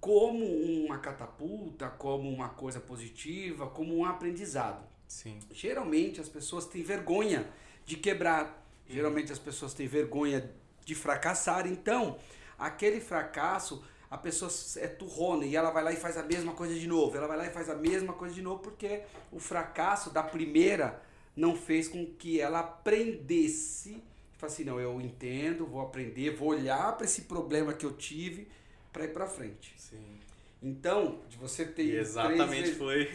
como 0.00 0.46
uma 0.46 0.98
catapulta, 0.98 1.88
como 1.90 2.30
uma 2.30 2.48
coisa 2.50 2.78
positiva, 2.78 3.66
como 3.66 3.98
um 3.98 4.04
aprendizado. 4.04 4.86
Sim. 5.08 5.40
Geralmente 5.50 6.20
as 6.20 6.28
pessoas 6.28 6.64
têm 6.64 6.84
vergonha 6.84 7.44
de 7.84 7.96
quebrar. 7.96 8.64
Geralmente 8.86 9.32
as 9.32 9.38
pessoas 9.40 9.74
têm 9.74 9.88
vergonha 9.88 10.48
de 10.84 10.94
fracassar. 10.94 11.66
Então, 11.66 12.20
aquele 12.56 13.00
fracasso, 13.00 13.84
a 14.08 14.16
pessoa 14.16 14.48
é 14.76 14.86
turrona 14.86 15.44
e 15.44 15.56
ela 15.56 15.72
vai 15.72 15.82
lá 15.82 15.92
e 15.92 15.96
faz 15.96 16.16
a 16.16 16.22
mesma 16.22 16.52
coisa 16.52 16.74
de 16.78 16.86
novo. 16.86 17.16
Ela 17.16 17.26
vai 17.26 17.36
lá 17.36 17.46
e 17.48 17.50
faz 17.50 17.68
a 17.68 17.74
mesma 17.74 18.12
coisa 18.12 18.32
de 18.32 18.42
novo 18.42 18.62
porque 18.62 19.02
o 19.32 19.40
fracasso 19.40 20.08
da 20.10 20.22
primeira 20.22 21.02
não 21.36 21.56
fez 21.56 21.88
com 21.88 22.04
que 22.06 22.40
ela 22.40 22.60
aprendesse. 22.60 24.02
Fala 24.38 24.52
assim, 24.52 24.64
não, 24.64 24.80
eu 24.80 25.00
entendo, 25.00 25.66
vou 25.66 25.80
aprender, 25.80 26.30
vou 26.30 26.48
olhar 26.48 26.96
para 26.96 27.04
esse 27.06 27.22
problema 27.22 27.72
que 27.72 27.86
eu 27.86 27.92
tive 27.92 28.48
para 28.92 29.04
ir 29.04 29.08
para 29.08 29.26
frente. 29.26 29.74
Sim. 29.78 30.18
Então, 30.62 31.20
de 31.28 31.36
você 31.38 31.64
ter 31.64 31.84
E 31.84 31.96
exatamente 31.96 32.74
três 32.74 32.76
foi. 32.76 33.08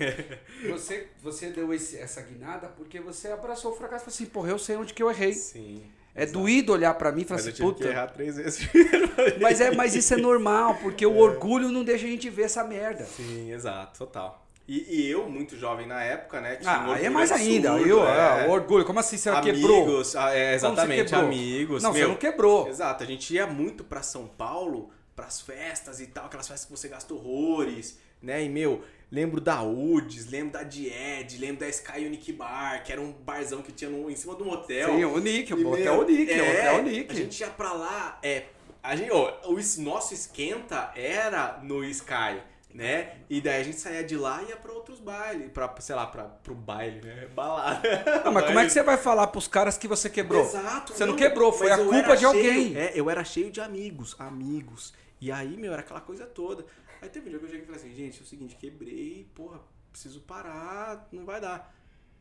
você, 0.70 1.08
você 1.22 1.50
deu 1.50 1.74
esse- 1.74 1.98
essa 1.98 2.22
guinada 2.22 2.68
porque 2.70 3.00
você 3.00 3.30
abraçou 3.30 3.72
o 3.72 3.76
fracasso 3.76 4.04
e 4.04 4.06
falou 4.06 4.16
assim, 4.16 4.26
porra, 4.26 4.50
eu 4.50 4.60
sei 4.60 4.76
onde 4.76 4.94
que 4.94 5.02
eu 5.04 5.10
errei. 5.10 5.34
Sim. 5.34 5.84
É 6.16 6.26
doído 6.26 6.74
olhar 6.74 6.94
pra 6.96 7.12
mim 7.12 7.22
e 7.22 7.26
falar 7.26 7.38
Mas 7.38 7.46
eu 7.48 7.54
assim, 7.54 7.64
que 7.64 7.70
puta. 7.80 7.88
errar 7.90 8.08
três 8.08 8.38
vezes. 8.38 8.68
Mas, 9.40 9.62
é, 9.62 9.70
mas 9.76 9.96
isso 9.96 10.14
é 10.16 10.18
normal, 10.18 10.76
porque 10.82 11.06
o 11.06 11.16
orgulho 11.18 11.70
não 11.70 11.84
deixa 11.84 12.06
a 12.06 12.10
gente 12.10 12.28
ver 12.30 12.44
essa 12.44 12.64
merda. 12.64 13.06
Sim, 13.06 13.52
exato, 13.52 14.00
total. 14.00 14.47
E, 14.68 14.98
e 14.98 15.10
eu, 15.10 15.30
muito 15.30 15.58
jovem 15.58 15.88
na 15.88 16.04
época, 16.04 16.42
né? 16.42 16.58
tinha 16.58 16.72
um 16.72 16.92
Ah, 16.92 16.96
aí 16.96 17.06
é 17.06 17.10
mais 17.10 17.32
ainda. 17.32 17.72
absurdo, 17.72 17.90
Eu, 17.90 18.06
é. 18.06 18.46
é, 18.46 18.50
orgulho. 18.50 18.84
Como 18.84 19.00
assim 19.00 19.18
você 19.18 19.30
amigos, 19.30 19.62
quebrou? 19.62 20.04
ah, 20.18 20.36
é, 20.36 20.56
exatamente, 20.56 21.04
quebrou? 21.06 21.26
amigos. 21.26 21.84
Não, 21.84 21.94
você 21.94 22.00
meu, 22.00 22.10
não 22.10 22.16
quebrou. 22.18 22.68
Exato, 22.68 23.04
a 23.04 23.08
gente 23.08 23.34
ia 23.34 23.48
muito 23.48 23.86
pra 23.86 24.02
São 24.02 24.28
Paulo, 24.28 24.92
pras 25.16 25.40
festas 25.40 26.02
e 26.02 26.08
tal, 26.08 26.26
aquelas 26.26 26.48
festas 26.48 26.66
que 26.66 26.72
você 26.72 26.90
gasta 26.90 27.14
horrores, 27.14 27.98
né? 28.22 28.44
E, 28.44 28.50
meu, 28.50 28.84
lembro 29.10 29.40
da 29.40 29.64
UDS, 29.64 30.30
lembro 30.30 30.52
da 30.52 30.64
Died, 30.64 31.38
lembro 31.40 31.62
da 31.62 31.70
Sky 31.70 32.06
Unique 32.06 32.34
Bar, 32.34 32.84
que 32.84 32.92
era 32.92 33.00
um 33.00 33.14
barzão 33.14 33.62
que 33.62 33.72
tinha 33.72 33.90
no, 33.90 34.12
em 34.12 34.16
cima 34.18 34.36
de 34.36 34.44
um 34.44 34.52
hotel. 34.52 34.96
Sim, 34.96 35.06
o 35.06 35.18
Nick, 35.18 35.54
o 35.54 35.72
Hotel 35.72 36.06
Nick, 36.06 36.32
o 36.32 36.36
é, 36.36 36.52
Hotel 36.52 36.84
Nick. 36.84 37.12
A 37.12 37.16
gente 37.16 37.40
ia 37.40 37.48
pra 37.48 37.72
lá, 37.72 38.20
é. 38.22 38.44
A 38.84 38.96
gente, 38.96 39.12
ó, 39.12 39.42
o 39.46 39.58
nosso 39.82 40.14
esquenta 40.14 40.92
era 40.96 41.60
no 41.64 41.84
Sky, 41.86 42.42
né? 42.78 43.18
E 43.30 43.42
daí 43.42 43.62
a 43.62 43.64
gente 43.64 43.78
saía 43.80 44.04
de 44.04 44.16
lá 44.16 44.42
e 44.44 44.50
ia 44.50 44.56
pra 44.58 44.72
outros 44.72 45.00
bailes, 45.00 45.52
pra, 45.52 45.74
sei 45.80 45.96
lá, 45.96 46.06
pra, 46.08 46.26
pro 46.26 46.54
baile, 46.56 47.02
né? 47.02 47.28
Balada. 47.34 47.82
Não, 48.24 48.32
mas 48.32 48.46
como 48.46 48.60
é 48.60 48.64
que 48.66 48.70
você 48.72 48.84
vai 48.84 48.98
falar 48.98 49.28
pros 49.28 49.48
caras 49.48 49.78
que 49.78 49.88
você 49.88 50.10
quebrou? 50.10 50.44
Exato. 50.46 50.94
Você 50.94 51.06
não 51.06 51.16
quebrou, 51.16 51.52
foi 51.52 51.72
a 51.72 51.78
culpa 51.78 52.16
de 52.16 52.26
alguém. 52.26 52.44
cheio- 52.74 52.78
é, 52.78 52.92
eu 52.96 53.10
era 53.10 53.24
cheio 53.24 53.52
de 53.52 53.60
amigos, 53.60 54.16
amigos. 54.20 54.94
E 55.20 55.32
aí, 55.32 55.58
meu, 55.58 55.74
era 55.74 55.82
aquela 55.82 56.02
coisa 56.02 56.26
toda. 56.26 56.66
Aí 57.02 57.10
teve 57.10 57.28
um 57.28 57.32
dia 57.32 57.40
que 57.40 57.46
eu 57.46 57.50
cheguei 57.50 57.64
e 57.64 57.66
falei 57.66 57.82
assim, 57.82 57.94
gente, 57.96 58.20
é 58.20 58.24
o 58.24 58.26
seguinte, 58.26 58.56
quebrei, 58.56 59.28
porra, 59.36 59.60
preciso 59.92 60.22
parar, 60.22 61.08
não 61.12 61.26
vai 61.26 61.42
dar. 61.42 61.74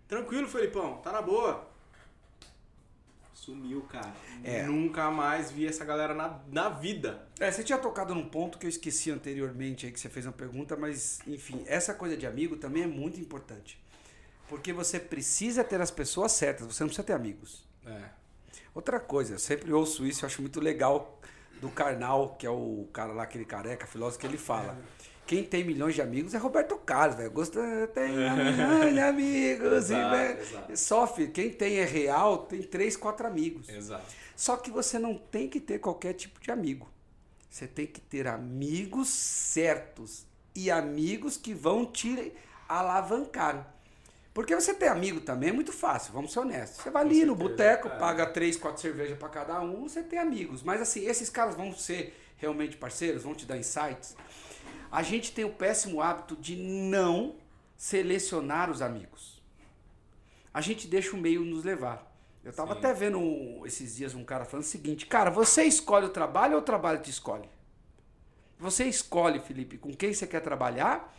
Tranquilo, 0.09 0.49
Felipão, 0.49 0.97
tá 0.99 1.13
na 1.13 1.21
boa. 1.23 1.67
Sumiu, 3.37 3.83
cara. 3.83 4.13
É. 4.43 4.63
Nunca 4.63 5.11
mais 5.11 5.51
vi 5.51 5.67
essa 5.67 5.85
galera 5.85 6.15
na, 6.15 6.41
na 6.51 6.71
vida. 6.71 7.29
É, 7.39 7.51
você 7.51 7.63
tinha 7.63 7.77
tocado 7.77 8.15
num 8.15 8.27
ponto 8.27 8.59
que 8.59 8.65
eu 8.65 8.71
esqueci 8.71 9.11
anteriormente 9.11 9.85
aí 9.85 9.93
que 9.93 10.01
você 10.01 10.09
fez 10.09 10.25
uma 10.25 10.33
pergunta, 10.33 10.75
mas 10.75 11.21
enfim, 11.27 11.63
essa 11.67 11.93
coisa 11.93 12.17
de 12.17 12.27
amigo 12.27 12.57
também 12.57 12.85
é 12.85 12.87
muito 12.87 13.21
importante. 13.21 13.79
Porque 14.49 14.73
você 14.73 14.99
precisa 14.99 15.63
ter 15.63 15.81
as 15.83 15.91
pessoas 15.91 16.33
certas, 16.33 16.67
você 16.67 16.83
não 16.83 16.89
precisa 16.89 17.07
ter 17.07 17.13
amigos. 17.13 17.69
É. 17.85 18.09
Outra 18.75 18.99
coisa, 18.99 19.35
eu 19.35 19.39
sempre 19.39 19.71
ouço 19.71 20.07
isso, 20.07 20.25
eu 20.25 20.27
acho 20.29 20.41
muito 20.41 20.59
legal 20.59 21.21
do 21.61 21.69
Karnal, 21.69 22.37
que 22.37 22.47
é 22.47 22.51
o 22.51 22.89
cara 22.91 23.13
lá, 23.13 23.25
aquele 23.25 23.45
careca, 23.45 23.87
filósofo, 23.87 24.19
que 24.19 24.27
ele 24.27 24.39
fala. 24.39 24.79
Quem 25.27 25.43
tem 25.43 25.65
milhões 25.65 25.95
de 25.95 26.03
amigos 26.03 26.35
é 26.35 26.39
Roberto 26.39 26.77
Carlos, 26.77 27.17
velho. 27.17 27.31
Gosto, 27.31 27.59
tenho 27.93 28.15
milhões 28.37 28.95
de 28.95 29.01
amigos. 29.01 29.91
Exato, 29.91 30.15
e, 30.15 30.19
velho, 30.19 30.41
exato. 30.41 30.77
Sofre. 30.77 31.29
Quem 31.29 31.51
tem 31.51 31.79
é 31.79 31.85
real, 31.85 32.39
tem 32.39 32.63
três, 32.63 32.97
quatro 32.97 33.27
amigos. 33.27 33.69
Exato. 33.69 34.05
Só 34.37 34.57
que 34.57 34.71
você 34.71 34.99
não 34.99 35.17
tem 35.17 35.49
que 35.49 35.59
ter 35.59 35.79
qualquer 35.81 36.13
tipo 36.13 36.41
de 36.41 36.51
amigo. 36.51 36.89
Você 37.51 37.67
tem 37.67 37.87
que 37.87 38.01
ter 38.01 38.27
amigos 38.27 39.09
certos 39.09 40.27
e 40.55 40.71
amigos 40.71 41.37
que 41.37 41.55
vão 41.55 41.85
te 41.85 42.33
alavancar. 42.69 43.75
Porque 44.35 44.55
você 44.55 44.75
ter 44.75 44.89
amigo 44.89 45.23
também 45.23 45.49
é 45.49 45.53
muito 45.53 45.73
fácil, 45.73 46.13
vamos 46.13 46.31
ser 46.31 46.41
honestos. 46.41 46.83
Você 46.83 46.91
vai 46.91 47.03
ali 47.03 47.25
no 47.25 47.35
certeza, 47.35 47.49
boteco, 47.49 47.89
é. 47.89 47.99
paga 47.99 48.27
três, 48.27 48.55
quatro 48.59 48.83
cervejas 48.83 49.17
para 49.17 49.31
cada 49.31 49.61
um, 49.63 49.89
você 49.89 50.03
tem 50.03 50.19
amigos. 50.19 50.63
Mas 50.63 50.83
assim, 50.83 51.07
esses 51.07 51.31
caras 51.31 51.55
vão 51.55 51.75
ser 51.75 52.15
realmente 52.37 52.77
parceiros, 52.77 53.23
vão 53.23 53.35
te 53.35 53.47
dar 53.47 53.57
insights. 53.57 54.15
A 54.91 55.03
gente 55.03 55.33
tem 55.33 55.45
o 55.45 55.53
péssimo 55.53 56.01
hábito 56.01 56.37
de 56.37 56.57
não 56.57 57.37
selecionar 57.77 58.71
os 58.71 58.81
amigos. 58.81 59.43
A 60.53 60.61
gente 60.61 60.89
deixa 60.89 61.15
o 61.15 61.19
meio 61.19 61.45
nos 61.45 61.65
levar. 61.65 62.11
Eu 62.43 62.53
tava 62.53 62.73
Sim. 62.73 62.79
até 62.79 62.95
vendo 62.95 63.19
um- 63.19 63.67
esses 63.67 63.97
dias 63.97 64.15
um 64.15 64.25
cara 64.25 64.45
falando 64.45 64.65
o 64.65 64.69
seguinte, 64.69 65.05
cara, 65.07 65.31
você 65.31 65.65
escolhe 65.65 66.07
o 66.07 66.11
trabalho 66.11 66.55
ou 66.55 66.61
o 66.61 66.65
trabalho 66.65 67.01
te 67.01 67.11
escolhe? 67.11 67.49
Você 68.59 68.85
escolhe, 68.85 69.41
Felipe, 69.41 69.77
com 69.77 69.93
quem 69.95 70.15
você 70.15 70.27
quer 70.27 70.41
trabalhar 70.41 71.15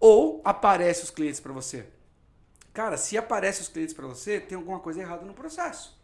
ou 0.00 0.40
aparece 0.44 1.04
os 1.04 1.10
clientes 1.10 1.40
para 1.40 1.52
você? 1.52 1.86
Cara, 2.72 2.96
se 2.96 3.18
aparece 3.18 3.60
os 3.60 3.68
clientes 3.68 3.92
para 3.92 4.06
você, 4.06 4.40
tem 4.40 4.56
alguma 4.56 4.78
coisa 4.78 5.00
errada 5.00 5.26
no 5.26 5.34
processo. 5.34 5.98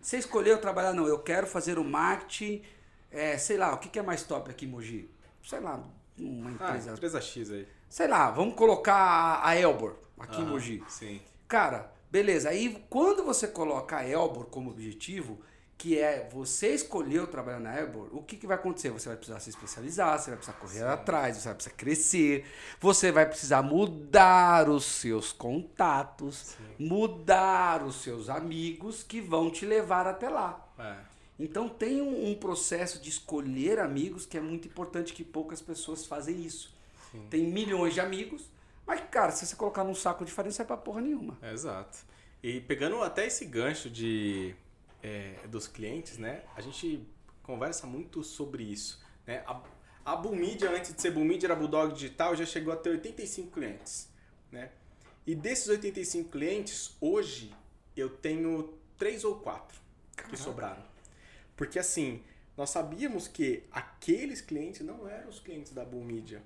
Você 0.00 0.18
escolheu 0.18 0.58
trabalhar, 0.60 0.92
não, 0.92 1.06
eu 1.06 1.18
quero 1.18 1.46
fazer 1.46 1.78
o 1.78 1.84
marketing, 1.84 2.62
é, 3.10 3.36
sei 3.38 3.56
lá, 3.56 3.74
o 3.74 3.78
que, 3.78 3.88
que 3.88 3.98
é 3.98 4.02
mais 4.02 4.22
top 4.22 4.50
aqui 4.50 4.66
Mogi? 4.66 5.10
Sei 5.46 5.60
lá, 5.60 5.80
uma 6.18 6.48
Ah, 6.50 6.52
empresa. 6.52 6.92
empresa 6.92 7.20
X 7.20 7.50
aí. 7.50 7.68
Sei 7.88 8.08
lá, 8.08 8.30
vamos 8.30 8.54
colocar 8.56 9.40
a- 9.44 9.54
Elbor 9.56 9.94
aqui 10.18 10.40
em 10.40 10.44
Aham, 10.44 10.50
Mogi. 10.52 10.82
Sim. 10.88 11.20
Cara, 11.46 11.92
beleza. 12.10 12.48
Aí 12.48 12.84
quando 12.90 13.22
você 13.24 13.46
coloca 13.46 13.96
a 13.98 14.08
Elbor 14.08 14.46
como 14.46 14.70
objetivo, 14.70 15.40
que 15.78 15.98
é 15.98 16.26
você 16.32 16.74
escolheu 16.74 17.26
trabalhar 17.26 17.60
na 17.60 17.78
Elbor, 17.78 18.08
o 18.10 18.22
que, 18.22 18.36
que 18.36 18.46
vai 18.46 18.56
acontecer? 18.56 18.90
Você 18.90 19.08
vai 19.08 19.16
precisar 19.16 19.38
se 19.40 19.50
especializar, 19.50 20.18
você 20.18 20.30
vai 20.30 20.38
precisar 20.38 20.58
correr 20.58 20.82
atrás, 20.84 21.36
você 21.36 21.44
vai 21.48 21.54
precisar 21.54 21.76
crescer, 21.76 22.46
você 22.80 23.12
vai 23.12 23.26
precisar 23.26 23.62
mudar 23.62 24.68
os 24.70 24.84
seus 24.86 25.32
contatos, 25.32 26.56
mudar 26.78 27.84
os 27.84 27.96
seus 28.02 28.28
amigos 28.30 29.02
que 29.02 29.20
vão 29.20 29.50
te 29.50 29.66
levar 29.66 30.06
até 30.06 30.28
lá. 30.30 30.66
É. 30.78 30.96
Então 31.38 31.68
tem 31.68 32.00
um, 32.00 32.30
um 32.30 32.34
processo 32.34 33.00
de 33.00 33.10
escolher 33.10 33.78
amigos 33.78 34.24
que 34.24 34.38
é 34.38 34.40
muito 34.40 34.68
importante 34.68 35.12
que 35.12 35.22
poucas 35.22 35.60
pessoas 35.60 36.06
fazem 36.06 36.40
isso. 36.40 36.74
Tem 37.30 37.46
milhões 37.46 37.94
de 37.94 38.00
amigos, 38.00 38.50
mas 38.86 39.00
cara, 39.10 39.32
se 39.32 39.46
você 39.46 39.56
colocar 39.56 39.84
num 39.84 39.94
saco 39.94 40.24
de 40.24 40.32
farinha, 40.32 40.50
não 40.50 40.56
sai 40.56 40.66
pra 40.66 40.76
porra 40.76 41.00
nenhuma. 41.00 41.38
Exato. 41.42 41.98
E 42.42 42.60
pegando 42.60 43.02
até 43.02 43.26
esse 43.26 43.44
gancho 43.44 43.88
de, 43.88 44.54
é, 45.02 45.46
dos 45.48 45.66
clientes, 45.66 46.18
né? 46.18 46.42
A 46.54 46.60
gente 46.60 47.06
conversa 47.42 47.86
muito 47.86 48.22
sobre 48.22 48.64
isso. 48.64 49.02
Né? 49.26 49.42
A, 49.46 49.62
a 50.04 50.16
Bulmedia, 50.16 50.70
antes 50.70 50.94
de 50.94 51.00
ser 51.00 51.10
Bulmedia, 51.10 51.48
era 51.48 51.56
Bulldog 51.56 51.94
Digital, 51.94 52.36
já 52.36 52.44
chegou 52.44 52.72
a 52.72 52.76
ter 52.76 52.90
85 52.90 53.50
clientes. 53.50 54.08
Né? 54.52 54.70
E 55.26 55.34
desses 55.34 55.68
85 55.68 56.30
clientes, 56.30 56.96
hoje 57.00 57.52
eu 57.96 58.10
tenho 58.10 58.74
três 58.96 59.24
ou 59.24 59.36
quatro 59.36 59.78
que 60.28 60.36
sobraram. 60.36 60.82
Porque 61.56 61.78
assim, 61.78 62.22
nós 62.56 62.70
sabíamos 62.70 63.26
que 63.28 63.64
aqueles 63.70 64.40
clientes 64.40 64.80
não 64.80 65.08
eram 65.08 65.28
os 65.28 65.40
clientes 65.40 65.72
da 65.72 65.84
Bulmedia. 65.84 66.42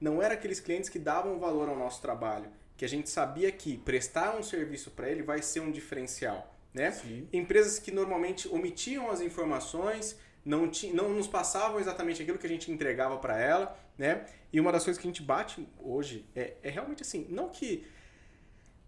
Não 0.00 0.20
eram 0.20 0.34
aqueles 0.34 0.60
clientes 0.60 0.88
que 0.88 0.98
davam 0.98 1.38
valor 1.38 1.68
ao 1.68 1.76
nosso 1.76 2.00
trabalho. 2.02 2.50
Que 2.76 2.84
a 2.84 2.88
gente 2.88 3.08
sabia 3.08 3.52
que 3.52 3.76
prestar 3.78 4.36
um 4.36 4.42
serviço 4.42 4.90
para 4.90 5.08
ele 5.08 5.22
vai 5.22 5.40
ser 5.42 5.60
um 5.60 5.70
diferencial. 5.70 6.52
Né? 6.74 6.90
Sim. 6.90 7.28
Empresas 7.32 7.78
que 7.78 7.92
normalmente 7.92 8.48
omitiam 8.48 9.10
as 9.10 9.20
informações, 9.20 10.18
não, 10.44 10.68
ti, 10.68 10.88
não 10.88 11.10
nos 11.10 11.28
passavam 11.28 11.78
exatamente 11.78 12.22
aquilo 12.22 12.38
que 12.38 12.46
a 12.46 12.50
gente 12.50 12.72
entregava 12.72 13.18
para 13.18 13.38
ela. 13.38 13.78
Né? 13.96 14.26
E 14.52 14.58
uma 14.58 14.72
das 14.72 14.82
coisas 14.82 15.00
que 15.00 15.06
a 15.06 15.10
gente 15.10 15.22
bate 15.22 15.66
hoje 15.80 16.26
é, 16.34 16.54
é 16.62 16.70
realmente 16.70 17.02
assim, 17.02 17.26
não 17.28 17.48
que 17.50 17.86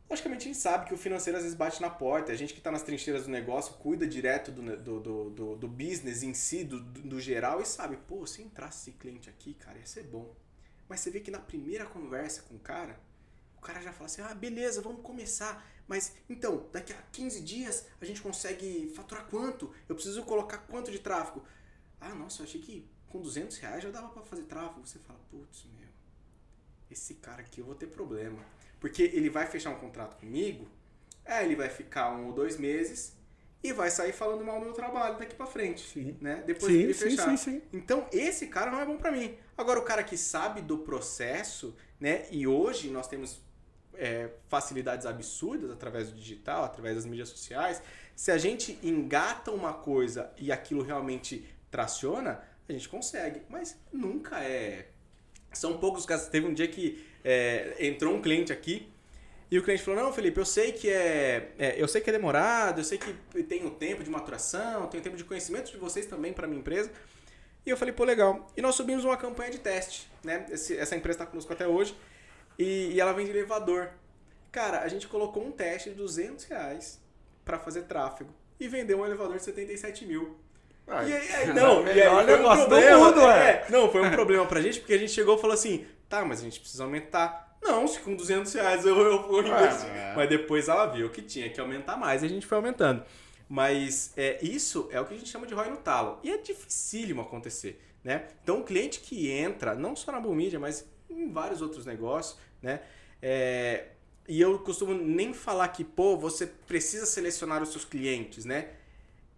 Logicamente 0.08 0.42
a 0.42 0.52
gente 0.52 0.58
sabe 0.58 0.86
que 0.86 0.94
o 0.94 0.98
financeiro 0.98 1.38
às 1.38 1.44
vezes 1.44 1.56
bate 1.56 1.80
na 1.80 1.88
porta, 1.88 2.30
a 2.30 2.36
gente 2.36 2.52
que 2.52 2.60
está 2.60 2.70
nas 2.70 2.82
trincheiras 2.82 3.24
do 3.24 3.30
negócio 3.30 3.74
cuida 3.74 4.06
direto 4.06 4.52
do, 4.52 4.76
do, 4.76 5.00
do, 5.00 5.30
do, 5.30 5.56
do 5.56 5.68
business 5.68 6.22
em 6.22 6.34
si, 6.34 6.62
do, 6.62 6.80
do, 6.80 7.00
do 7.02 7.20
geral, 7.20 7.60
e 7.60 7.64
sabe, 7.64 7.96
pô, 8.06 8.26
se 8.26 8.42
entrasse 8.42 8.90
esse 8.90 8.98
cliente 8.98 9.30
aqui, 9.30 9.54
cara, 9.54 9.78
ia 9.78 9.86
ser 9.86 10.04
bom. 10.04 10.34
Mas 10.88 11.00
você 11.00 11.10
vê 11.10 11.20
que 11.20 11.30
na 11.30 11.38
primeira 11.38 11.86
conversa 11.86 12.42
com 12.42 12.54
o 12.54 12.58
cara, 12.58 13.00
o 13.56 13.60
cara 13.60 13.80
já 13.80 13.92
fala 13.92 14.06
assim, 14.06 14.20
ah, 14.22 14.34
beleza, 14.34 14.82
vamos 14.82 15.02
começar. 15.02 15.66
Mas 15.88 16.12
então, 16.28 16.68
daqui 16.70 16.92
a 16.92 16.96
15 17.12 17.40
dias 17.40 17.86
a 18.00 18.04
gente 18.04 18.20
consegue 18.20 18.92
faturar 18.94 19.26
quanto? 19.26 19.72
Eu 19.88 19.94
preciso 19.94 20.22
colocar 20.24 20.58
quanto 20.58 20.90
de 20.90 20.98
tráfego? 20.98 21.44
Ah, 22.00 22.14
nossa, 22.14 22.42
eu 22.42 22.46
achei 22.46 22.60
que 22.60 22.86
com 23.08 23.20
200 23.20 23.56
reais 23.58 23.82
já 23.82 23.90
dava 23.90 24.08
para 24.08 24.22
fazer 24.22 24.42
tráfego. 24.42 24.86
Você 24.86 24.98
fala, 24.98 25.18
putz, 25.30 25.64
meu, 25.78 25.88
esse 26.90 27.14
cara 27.14 27.40
aqui 27.40 27.60
eu 27.60 27.64
vou 27.64 27.74
ter 27.74 27.86
problema. 27.86 28.44
Porque 28.84 29.02
ele 29.02 29.30
vai 29.30 29.46
fechar 29.46 29.70
um 29.70 29.76
contrato 29.76 30.14
comigo, 30.20 30.68
aí 31.24 31.46
ele 31.46 31.56
vai 31.56 31.70
ficar 31.70 32.12
um 32.12 32.26
ou 32.26 32.32
dois 32.34 32.58
meses 32.58 33.16
e 33.62 33.72
vai 33.72 33.90
sair 33.90 34.12
falando 34.12 34.44
mal 34.44 34.58
do 34.58 34.66
meu 34.66 34.74
trabalho 34.74 35.16
daqui 35.18 35.34
pra 35.34 35.46
frente. 35.46 35.88
Sim. 35.88 36.18
Né? 36.20 36.44
Depois 36.46 36.70
Sim, 36.70 36.78
que 36.78 36.84
ele 36.84 36.92
sim, 36.92 37.04
fechar. 37.08 37.30
sim, 37.30 37.36
sim. 37.38 37.62
Então, 37.72 38.06
esse 38.12 38.46
cara 38.48 38.70
não 38.70 38.78
é 38.78 38.84
bom 38.84 38.98
pra 38.98 39.10
mim. 39.10 39.38
Agora, 39.56 39.80
o 39.80 39.84
cara 39.84 40.02
que 40.02 40.18
sabe 40.18 40.60
do 40.60 40.76
processo, 40.76 41.74
né? 41.98 42.26
E 42.30 42.46
hoje 42.46 42.90
nós 42.90 43.08
temos 43.08 43.40
é, 43.94 44.28
facilidades 44.48 45.06
absurdas 45.06 45.70
através 45.70 46.10
do 46.10 46.18
digital, 46.18 46.62
através 46.62 46.96
das 46.96 47.06
mídias 47.06 47.30
sociais. 47.30 47.80
Se 48.14 48.30
a 48.30 48.36
gente 48.36 48.78
engata 48.82 49.50
uma 49.50 49.72
coisa 49.72 50.30
e 50.36 50.52
aquilo 50.52 50.82
realmente 50.82 51.48
traciona, 51.70 52.42
a 52.68 52.72
gente 52.72 52.86
consegue. 52.86 53.40
Mas 53.48 53.78
nunca 53.90 54.44
é. 54.44 54.90
São 55.54 55.78
poucos 55.78 56.04
casos. 56.04 56.28
Teve 56.28 56.46
um 56.46 56.52
dia 56.52 56.68
que 56.68 57.13
é, 57.24 57.74
entrou 57.80 58.14
um 58.14 58.20
cliente 58.20 58.52
aqui 58.52 58.88
e 59.50 59.58
o 59.58 59.62
cliente 59.62 59.82
falou: 59.82 60.02
Não, 60.02 60.12
Felipe, 60.12 60.38
eu 60.38 60.44
sei 60.44 60.72
que 60.72 60.90
é, 60.90 61.50
é, 61.58 61.74
eu 61.80 61.88
sei 61.88 62.00
que 62.00 62.10
é 62.10 62.12
demorado, 62.12 62.80
eu 62.80 62.84
sei 62.84 62.98
que 62.98 63.12
tem 63.44 63.64
o 63.66 63.70
tempo 63.70 64.02
de 64.04 64.10
maturação, 64.10 64.86
tem 64.88 65.00
o 65.00 65.02
tempo 65.02 65.16
de 65.16 65.24
conhecimento 65.24 65.70
de 65.70 65.76
vocês 65.78 66.06
também 66.06 66.32
para 66.32 66.46
minha 66.46 66.60
empresa. 66.60 66.90
E 67.66 67.70
eu 67.70 67.76
falei: 67.76 67.92
Pô, 67.94 68.04
legal. 68.04 68.46
E 68.56 68.60
nós 68.62 68.74
subimos 68.74 69.04
uma 69.04 69.16
campanha 69.16 69.50
de 69.50 69.58
teste, 69.58 70.08
né? 70.22 70.44
Esse- 70.50 70.76
essa 70.76 70.94
empresa 70.96 71.16
está 71.18 71.26
conosco 71.26 71.52
até 71.52 71.66
hoje 71.66 71.96
e, 72.58 72.92
e 72.92 73.00
ela 73.00 73.12
vende 73.12 73.30
elevador. 73.30 73.88
Cara, 74.52 74.80
a 74.82 74.88
gente 74.88 75.08
colocou 75.08 75.44
um 75.44 75.50
teste 75.50 75.90
de 75.90 75.96
200 75.96 76.44
reais 76.44 77.00
para 77.44 77.58
fazer 77.58 77.82
tráfego 77.82 78.30
e 78.60 78.68
vendeu 78.68 79.00
um 79.00 79.04
elevador 79.06 79.36
de 79.36 79.42
77 79.42 80.04
mil. 80.06 80.36
E 80.86 81.12
aí, 81.12 81.46
não, 81.54 81.86
e 81.86 81.90
aí 81.90 82.26
melhor 82.26 82.54
foi 82.56 82.64
um 82.64 82.68
problema, 82.68 83.06
mundo, 83.06 83.20
é, 83.22 83.64
Não, 83.70 83.90
foi 83.90 84.02
um 84.02 84.10
problema 84.10 84.46
pra 84.46 84.60
gente, 84.60 84.80
porque 84.80 84.92
a 84.94 84.98
gente 84.98 85.10
chegou 85.12 85.36
e 85.36 85.40
falou 85.40 85.54
assim, 85.54 85.86
tá, 86.18 86.24
mas 86.24 86.40
a 86.40 86.42
gente 86.42 86.60
precisa 86.60 86.84
aumentar. 86.84 87.56
Não, 87.62 87.86
se 87.88 87.98
com 88.00 88.14
200 88.14 88.52
reais 88.52 88.84
eu, 88.84 88.98
eu 88.98 89.26
vou 89.26 89.40
investir. 89.40 89.88
é. 89.88 90.14
Mas 90.14 90.28
depois 90.28 90.68
ela 90.68 90.86
viu 90.86 91.08
que 91.10 91.22
tinha 91.22 91.48
que 91.48 91.60
aumentar 91.60 91.96
mais 91.96 92.22
e 92.22 92.26
a 92.26 92.28
gente 92.28 92.46
foi 92.46 92.56
aumentando. 92.56 93.02
Mas 93.48 94.12
é, 94.16 94.38
isso 94.44 94.88
é 94.90 95.00
o 95.00 95.04
que 95.04 95.14
a 95.14 95.16
gente 95.16 95.28
chama 95.28 95.46
de 95.46 95.54
ROI 95.54 95.70
no 95.70 95.76
talo. 95.76 96.18
E 96.22 96.30
é 96.30 96.38
dificílimo 96.38 97.22
acontecer, 97.22 97.80
né? 98.02 98.26
Então, 98.42 98.60
o 98.60 98.64
cliente 98.64 99.00
que 99.00 99.30
entra, 99.30 99.74
não 99.74 99.94
só 99.94 100.12
na 100.12 100.20
Bull 100.20 100.34
Media, 100.34 100.58
mas 100.58 100.86
em 101.08 101.30
vários 101.30 101.60
outros 101.62 101.84
negócios, 101.86 102.38
né? 102.62 102.80
É, 103.22 103.88
e 104.26 104.40
eu 104.40 104.58
costumo 104.58 104.94
nem 104.94 105.32
falar 105.34 105.68
que, 105.68 105.84
pô, 105.84 106.16
você 106.16 106.46
precisa 106.46 107.06
selecionar 107.06 107.62
os 107.62 107.70
seus 107.70 107.84
clientes, 107.84 108.44
né? 108.44 108.70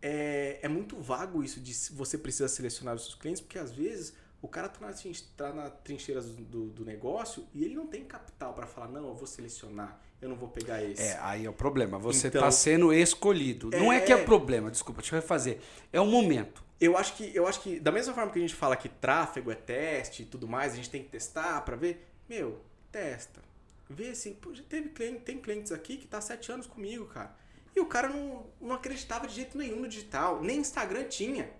é, 0.06 0.58
é 0.62 0.68
muito 0.68 0.96
vago 0.96 1.42
isso 1.42 1.60
de 1.60 1.74
se 1.74 1.92
você 1.92 2.16
precisa 2.16 2.48
selecionar 2.48 2.94
os 2.94 3.02
seus 3.02 3.14
clientes, 3.14 3.40
porque 3.40 3.58
às 3.58 3.72
vezes 3.72 4.14
o 4.46 4.48
cara 4.48 4.68
tá 4.68 4.80
na, 4.80 4.92
tá 5.36 5.70
trincheira 5.70 6.20
do, 6.22 6.68
do 6.70 6.84
negócio 6.84 7.46
e 7.52 7.64
ele 7.64 7.74
não 7.74 7.86
tem 7.86 8.04
capital 8.04 8.54
para 8.54 8.66
falar, 8.66 8.88
não, 8.88 9.08
eu 9.08 9.14
vou 9.14 9.26
selecionar, 9.26 10.00
eu 10.22 10.28
não 10.28 10.36
vou 10.36 10.48
pegar 10.48 10.82
esse. 10.82 11.02
É, 11.02 11.18
aí 11.20 11.44
é 11.44 11.50
o 11.50 11.52
problema. 11.52 11.98
Você 11.98 12.28
Então- 12.28 12.40
está 12.40 12.50
sendo 12.50 12.92
escolhido. 12.92 13.70
Não 13.70 13.92
é 13.92 14.00
que 14.00 14.12
é 14.12 14.16
É. 14.16 14.24
problema, 14.24 14.70
desculpa, 14.70 15.00
deixa 15.02 15.16
eu 15.16 15.20
refazer. 15.20 15.58
É 15.92 16.00
o 16.00 16.06
momento. 16.06 16.64
Eu 16.80 16.96
acho 16.96 17.14
que 17.16 17.34
eu 17.34 17.46
acho 17.46 17.60
que 17.60 17.80
da 17.80 17.90
mesma 17.90 18.12
forma 18.14 18.30
que 18.30 18.38
a 18.38 18.42
gente 18.42 18.54
fala 18.54 18.76
que 18.76 18.88
tráfego 18.88 19.50
é 19.50 19.54
teste 19.54 20.22
e 20.22 20.26
tudo 20.26 20.46
mais, 20.46 20.72
a 20.72 20.76
gente 20.76 20.90
tem 20.90 21.02
que 21.02 21.08
testar 21.08 21.60
para 21.62 21.74
ver, 21.76 22.06
meu, 22.28 22.60
testa. 22.92 23.40
Vê 23.88 24.10
assim, 24.10 24.34
pô, 24.34 24.52
já 24.54 24.62
teve 24.64 24.90
cliente, 24.90 25.20
tem 25.20 25.38
clientes 25.38 25.72
aqui 25.72 25.96
que 25.96 26.06
tá 26.06 26.18
há 26.18 26.20
sete 26.20 26.50
anos 26.52 26.66
comigo, 26.66 27.06
cara. 27.06 27.34
E 27.74 27.80
o 27.80 27.86
cara 27.86 28.08
não, 28.08 28.46
não 28.60 28.74
acreditava 28.74 29.26
de 29.26 29.34
jeito 29.34 29.56
nenhum 29.56 29.80
no 29.80 29.88
digital, 29.88 30.42
nem 30.42 30.58
Instagram 30.58 31.04
tinha. 31.04 31.50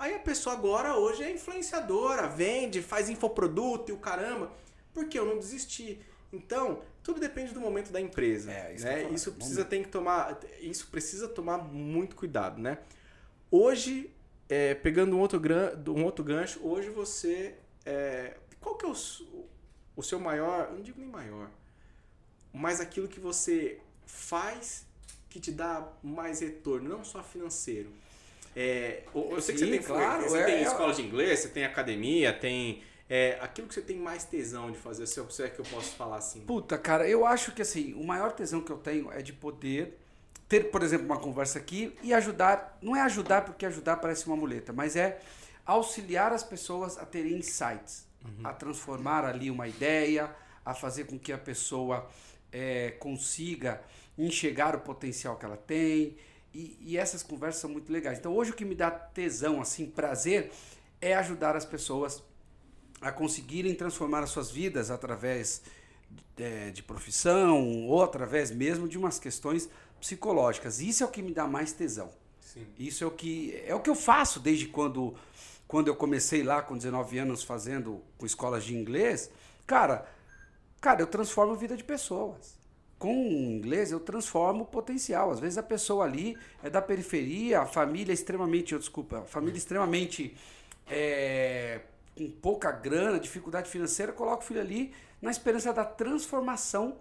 Aí 0.00 0.14
a 0.14 0.18
pessoa 0.18 0.56
agora 0.56 0.96
hoje 0.96 1.22
é 1.22 1.30
influenciadora, 1.30 2.26
vende, 2.26 2.80
faz 2.80 3.10
infoproduto 3.10 3.92
e 3.92 3.94
o 3.94 3.98
caramba. 3.98 4.50
Porque 4.94 5.18
eu 5.18 5.26
não 5.26 5.38
desisti. 5.38 6.00
Então, 6.32 6.80
tudo 7.02 7.20
depende 7.20 7.52
do 7.52 7.60
momento 7.60 7.92
da 7.92 8.00
empresa. 8.00 8.50
É, 8.50 8.74
isso 8.74 8.86
eu 8.86 8.92
né? 8.92 9.10
Isso 9.12 9.32
precisa 9.32 9.64
tem 9.64 9.82
que 9.82 9.90
tomar, 9.90 10.40
isso 10.60 10.88
precisa 10.88 11.28
tomar 11.28 11.58
muito 11.58 12.16
cuidado, 12.16 12.58
né? 12.58 12.78
Hoje, 13.50 14.10
é, 14.48 14.74
pegando 14.74 15.14
um 15.14 15.20
outro, 15.20 15.38
um 15.88 16.04
outro 16.04 16.24
gancho, 16.24 16.60
hoje 16.66 16.88
você 16.88 17.54
é, 17.84 18.36
qual 18.60 18.76
que 18.76 18.86
é 18.86 18.88
o, 18.88 18.94
o 19.96 20.02
seu 20.02 20.18
maior, 20.18 20.70
não 20.70 20.80
digo 20.80 21.00
nem 21.00 21.08
maior, 21.08 21.50
mas 22.52 22.80
aquilo 22.80 23.08
que 23.08 23.20
você 23.20 23.78
faz 24.06 24.86
que 25.28 25.38
te 25.38 25.52
dá 25.52 25.92
mais 26.02 26.40
retorno, 26.40 26.88
não 26.88 27.04
só 27.04 27.22
financeiro. 27.22 27.92
É, 28.62 29.04
eu 29.14 29.40
sei 29.40 29.54
que 29.54 29.60
Sim, 29.60 29.66
você 29.66 29.70
tem, 29.70 29.82
claro, 29.82 30.22
você 30.28 30.38
é- 30.38 30.44
tem 30.44 30.54
é- 30.56 30.62
escola 30.62 30.92
de 30.92 31.00
inglês, 31.00 31.38
você 31.38 31.48
tem 31.48 31.64
academia, 31.64 32.30
tem 32.30 32.82
é, 33.08 33.38
aquilo 33.40 33.66
que 33.66 33.74
você 33.74 33.80
tem 33.80 33.96
mais 33.96 34.22
tesão 34.24 34.70
de 34.70 34.78
fazer, 34.78 35.04
se 35.06 35.18
é 35.42 35.48
que 35.48 35.58
eu 35.58 35.64
posso 35.64 35.96
falar 35.96 36.18
assim. 36.18 36.42
Puta, 36.42 36.78
cara, 36.78 37.08
eu 37.08 37.26
acho 37.26 37.52
que 37.52 37.62
assim, 37.62 37.92
o 37.94 38.04
maior 38.04 38.32
tesão 38.32 38.60
que 38.60 38.70
eu 38.70 38.76
tenho 38.76 39.10
é 39.10 39.20
de 39.22 39.32
poder 39.32 39.98
ter, 40.46 40.70
por 40.70 40.82
exemplo, 40.82 41.06
uma 41.06 41.18
conversa 41.18 41.58
aqui 41.58 41.96
e 42.02 42.12
ajudar. 42.12 42.78
Não 42.82 42.94
é 42.94 43.00
ajudar 43.00 43.44
porque 43.44 43.64
ajudar 43.66 43.96
parece 43.96 44.26
uma 44.26 44.36
muleta, 44.36 44.72
mas 44.72 44.94
é 44.94 45.20
auxiliar 45.64 46.32
as 46.32 46.44
pessoas 46.44 46.98
a 46.98 47.06
terem 47.06 47.38
insights, 47.38 48.06
a 48.44 48.52
transformar 48.52 49.24
ali 49.24 49.50
uma 49.50 49.66
ideia, 49.66 50.30
a 50.64 50.74
fazer 50.74 51.04
com 51.04 51.18
que 51.18 51.32
a 51.32 51.38
pessoa 51.38 52.08
eh, 52.52 52.94
consiga 52.98 53.80
enxergar 54.18 54.76
o 54.76 54.80
potencial 54.80 55.36
que 55.36 55.44
ela 55.44 55.56
tem. 55.56 56.16
E, 56.52 56.76
e 56.80 56.98
essas 56.98 57.22
conversas 57.22 57.60
são 57.60 57.70
muito 57.70 57.92
legais. 57.92 58.18
Então, 58.18 58.34
hoje 58.34 58.50
o 58.50 58.54
que 58.54 58.64
me 58.64 58.74
dá 58.74 58.90
tesão, 58.90 59.60
assim, 59.60 59.86
prazer, 59.86 60.50
é 61.00 61.14
ajudar 61.14 61.56
as 61.56 61.64
pessoas 61.64 62.22
a 63.00 63.10
conseguirem 63.10 63.74
transformar 63.74 64.22
as 64.22 64.30
suas 64.30 64.50
vidas 64.50 64.90
através 64.90 65.62
é, 66.36 66.70
de 66.70 66.82
profissão 66.82 67.86
ou 67.86 68.02
através 68.02 68.50
mesmo 68.50 68.88
de 68.88 68.98
umas 68.98 69.18
questões 69.18 69.68
psicológicas. 69.98 70.80
Isso 70.80 71.02
é 71.02 71.06
o 71.06 71.10
que 71.10 71.22
me 71.22 71.32
dá 71.32 71.46
mais 71.46 71.72
tesão. 71.72 72.10
Sim. 72.40 72.66
Isso 72.78 73.04
é 73.04 73.06
o 73.06 73.10
que 73.10 73.62
é 73.64 73.74
o 73.74 73.80
que 73.80 73.88
eu 73.88 73.94
faço 73.94 74.40
desde 74.40 74.66
quando 74.66 75.14
quando 75.68 75.86
eu 75.86 75.94
comecei 75.94 76.42
lá 76.42 76.60
com 76.60 76.76
19 76.76 77.18
anos 77.18 77.44
fazendo 77.44 78.02
com 78.18 78.26
escolas 78.26 78.64
de 78.64 78.74
inglês. 78.74 79.30
Cara, 79.66 80.04
cara, 80.80 81.00
eu 81.00 81.06
transformo 81.06 81.52
a 81.52 81.56
vida 81.56 81.76
de 81.76 81.84
pessoas. 81.84 82.58
Com 83.00 83.14
o 83.14 83.32
inglês 83.32 83.90
eu 83.90 83.98
transformo 83.98 84.64
o 84.64 84.66
potencial. 84.66 85.30
Às 85.30 85.40
vezes 85.40 85.56
a 85.56 85.62
pessoa 85.62 86.04
ali 86.04 86.36
é 86.62 86.68
da 86.68 86.82
periferia, 86.82 87.62
a 87.62 87.66
família 87.66 88.12
é 88.12 88.14
extremamente, 88.14 88.74
eu, 88.74 88.78
desculpa, 88.78 89.20
a 89.20 89.22
família 89.22 89.56
extremamente 89.56 90.36
é, 90.86 91.80
com 92.14 92.30
pouca 92.30 92.70
grana, 92.70 93.18
dificuldade 93.18 93.70
financeira, 93.70 94.12
coloca 94.12 94.42
o 94.42 94.46
filho 94.46 94.60
ali 94.60 94.92
na 95.22 95.30
esperança 95.30 95.72
da 95.72 95.82
transformação 95.82 96.98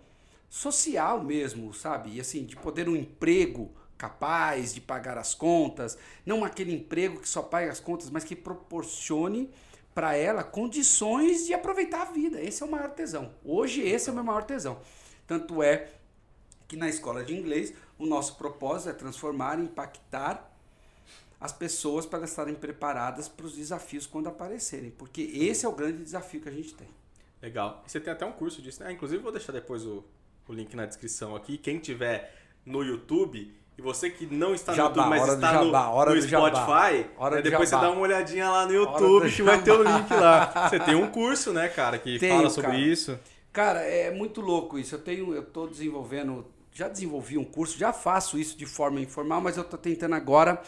social 0.49 1.21
mesmo, 1.21 1.73
sabe? 1.73 2.15
E 2.15 2.21
assim, 2.21 2.45
de 2.45 2.55
poder 2.55 2.88
um 2.88 2.95
emprego 2.95 3.69
capaz 3.97 4.73
de 4.73 4.79
pagar 4.79 5.17
as 5.17 5.35
contas, 5.35 5.97
não 6.25 6.45
aquele 6.45 6.73
emprego 6.73 7.19
que 7.19 7.27
só 7.27 7.41
paga 7.41 7.69
as 7.69 7.81
contas, 7.81 8.09
mas 8.09 8.23
que 8.23 8.38
proporcione 8.38 9.49
para 9.93 10.15
ela 10.15 10.45
condições 10.45 11.45
de 11.45 11.53
aproveitar 11.53 12.03
a 12.03 12.05
vida. 12.05 12.41
Esse 12.41 12.63
é 12.63 12.65
o 12.65 12.71
maior 12.71 12.91
tesão. 12.91 13.33
Hoje 13.43 13.81
esse 13.81 14.07
é 14.07 14.13
o 14.13 14.15
meu 14.15 14.23
maior 14.23 14.45
tesão. 14.45 14.79
Tanto 15.30 15.62
é 15.62 15.89
que 16.68 16.76
na 16.76 16.89
escola 16.89 17.24
de 17.24 17.38
inglês 17.38 17.72
o 18.00 18.06
nosso 18.08 18.36
propósito 18.36 18.89
é 18.89 18.94
transformar, 18.94 19.60
impactar 19.60 20.52
as 21.39 21.54
pessoas 21.54 22.04
para 22.08 22.18
elas 22.18 22.32
estarem 22.32 22.56
preparadas 22.56 23.30
para 23.30 23.46
os 23.46 23.56
desafios 23.56 24.08
quando 24.08 24.28
aparecerem, 24.28 24.89
porque 24.89 25.22
esse 25.22 25.68
é 25.68 25.70
o 25.70 25.72
grande 25.72 26.04
desafio 26.04 26.42
que 26.42 26.50
a 26.50 26.52
gente 26.52 26.74
tem. 26.74 26.88
Legal. 27.44 27.84
E 27.86 27.92
você 27.92 28.00
tem 28.00 28.12
até 28.12 28.26
um 28.26 28.32
curso 28.32 28.60
disso, 28.60 28.84
né? 28.84 28.92
Inclusive, 28.92 29.22
vou 29.22 29.32
deixar 29.32 29.52
depois 29.52 29.86
o, 29.86 30.04
o 30.48 30.52
link 30.52 30.76
na 30.76 30.88
descrição 30.88 31.36
aqui. 31.36 31.60
Quem 31.60 31.78
tiver 31.78 32.36
no 32.65 32.84
YouTube 32.84 33.56
e 33.78 33.82
você 33.84 34.10
que 34.10 34.26
não 34.26 34.56
está 34.56 34.72
no 34.72 34.78
Jabá, 34.78 34.89
YouTube, 34.89 35.10
mas 35.10 35.34
está 35.34 35.54
jabá, 35.54 35.86
no, 35.86 36.15
no. 36.15 36.22
Spotify, 36.24 37.10
Hora 37.18 37.36
né, 37.36 37.42
depois 37.44 37.70
jabá. 37.70 37.82
você 37.84 37.88
dá 37.88 37.92
uma 37.92 38.02
olhadinha 38.02 38.50
lá 38.50 38.65
no 38.65 38.74
YouTube 38.74 39.32
que 39.32 39.44
vai 39.44 39.62
ter 39.62 39.72
o 39.72 39.84
link 39.84 40.12
lá. 40.12 40.68
Você 40.68 40.80
tem 40.80 40.96
um 40.96 41.08
curso, 41.08 41.54
né, 41.54 41.70
cara, 41.70 42.00
que 42.00 42.18
Tenho, 42.20 42.36
fala 42.36 42.50
sobre 42.50 42.72
cara. 42.72 42.82
isso. 42.82 43.20
Cara, 43.60 43.82
é 43.82 44.10
muito 44.10 44.39
louco 44.39 44.80
isso. 44.80 44.95
Eu 44.95 45.00
tenho, 45.00 45.34
eu 45.34 45.43
tô 45.43 45.67
desenvolvendo, 45.67 46.45
já 46.72 46.88
desenvolvi 46.88 47.38
um 47.38 47.43
curso, 47.43 47.78
já 47.78 47.91
faço 47.91 48.39
isso 48.39 48.58
de 48.58 48.65
forma 48.65 49.02
informal, 49.02 49.41
mas 49.41 49.58
eu 49.58 49.65
tô 49.65 49.78
tentando 49.78 50.15
agora 50.15 50.62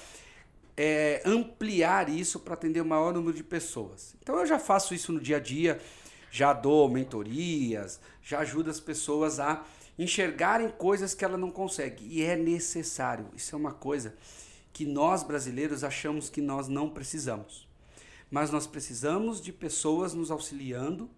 é, 0.75 1.21
ampliar 1.23 2.09
isso 2.09 2.37
para 2.37 2.53
atender 2.53 2.81
o 2.81 2.85
maior 2.85 3.13
número 3.13 3.33
de 3.33 3.45
pessoas. 3.45 4.13
Então 4.21 4.37
eu 4.37 4.45
já 4.45 4.59
faço 4.59 4.93
isso 4.93 5.13
no 5.13 5.21
dia 5.21 5.37
a 5.37 5.39
dia, 5.39 5.79
já 6.29 6.51
dou 6.51 6.89
mentorias, 6.89 7.97
já 8.21 8.39
ajudo 8.39 8.69
as 8.69 8.81
pessoas 8.81 9.39
a 9.39 9.63
enxergarem 9.97 10.67
coisas 10.67 11.13
que 11.13 11.23
ela 11.23 11.37
não 11.37 11.49
consegue. 11.49 12.05
E 12.05 12.21
é 12.21 12.35
necessário. 12.35 13.27
Isso 13.33 13.55
é 13.55 13.57
uma 13.57 13.71
coisa 13.71 14.13
que 14.73 14.85
nós 14.85 15.23
brasileiros 15.23 15.85
achamos 15.85 16.29
que 16.29 16.41
nós 16.41 16.67
não 16.67 16.89
precisamos. 16.89 17.65
Mas 18.29 18.51
nós 18.51 18.67
precisamos 18.67 19.39
de 19.39 19.53
pessoas 19.53 20.13
nos 20.13 20.29
auxiliando 20.29 21.09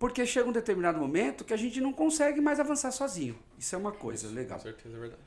porque 0.00 0.24
chega 0.24 0.48
um 0.48 0.52
determinado 0.52 0.98
momento 0.98 1.44
que 1.44 1.52
a 1.52 1.58
gente 1.58 1.78
não 1.78 1.92
consegue 1.92 2.40
mais 2.40 2.58
avançar 2.58 2.90
sozinho. 2.90 3.38
Isso 3.58 3.74
é 3.74 3.78
uma 3.78 3.92
coisa 3.92 4.28
legal. 4.28 4.56
Com 4.56 4.64
certeza, 4.64 4.96
é 4.96 4.98
verdade. 4.98 5.22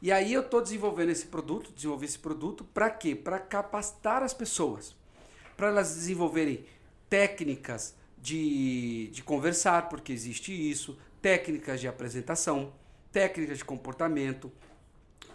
E 0.00 0.12
aí 0.12 0.32
eu 0.32 0.42
estou 0.42 0.62
desenvolvendo 0.62 1.10
esse 1.10 1.26
produto, 1.26 1.72
desenvolvi 1.72 2.06
esse 2.06 2.20
produto 2.20 2.64
para 2.64 2.88
quê? 2.88 3.16
Para 3.16 3.40
capacitar 3.40 4.22
as 4.22 4.32
pessoas, 4.32 4.94
para 5.56 5.66
elas 5.66 5.96
desenvolverem 5.96 6.64
técnicas 7.10 7.96
de, 8.16 9.08
de 9.08 9.24
conversar, 9.24 9.88
porque 9.88 10.12
existe 10.12 10.52
isso, 10.52 10.96
técnicas 11.20 11.80
de 11.80 11.88
apresentação, 11.88 12.72
técnicas 13.10 13.58
de 13.58 13.64
comportamento, 13.64 14.52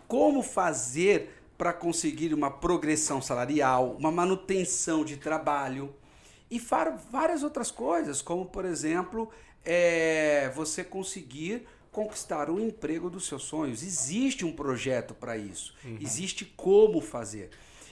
como 0.08 0.41
fazer 0.41 1.43
para 1.58 1.73
conseguir 1.73 2.34
uma 2.34 2.50
progressão 2.50 3.21
salarial, 3.21 3.97
uma 4.00 4.13
manutenção 4.13 5.04
de 5.04 5.17
trabalho 5.17 5.93
e 6.49 6.60
várias 6.60 7.43
outras 7.43 7.71
coisas, 7.71 8.21
como 8.21 8.45
por 8.45 8.65
exemplo, 8.65 9.29
é, 9.65 10.49
você 10.55 10.83
conseguir 10.83 11.67
conquistar 11.91 12.49
o 12.49 12.60
emprego 12.60 13.10
dos 13.10 13.25
seus 13.25 13.43
sonhos. 13.43 13.81
Existe 13.83 14.45
um 14.45 14.51
projeto 14.51 15.13
para 15.13 15.38
isso, 15.38 15.73
existe 15.99 16.45
como 16.45 17.01
fazer. 17.01 17.49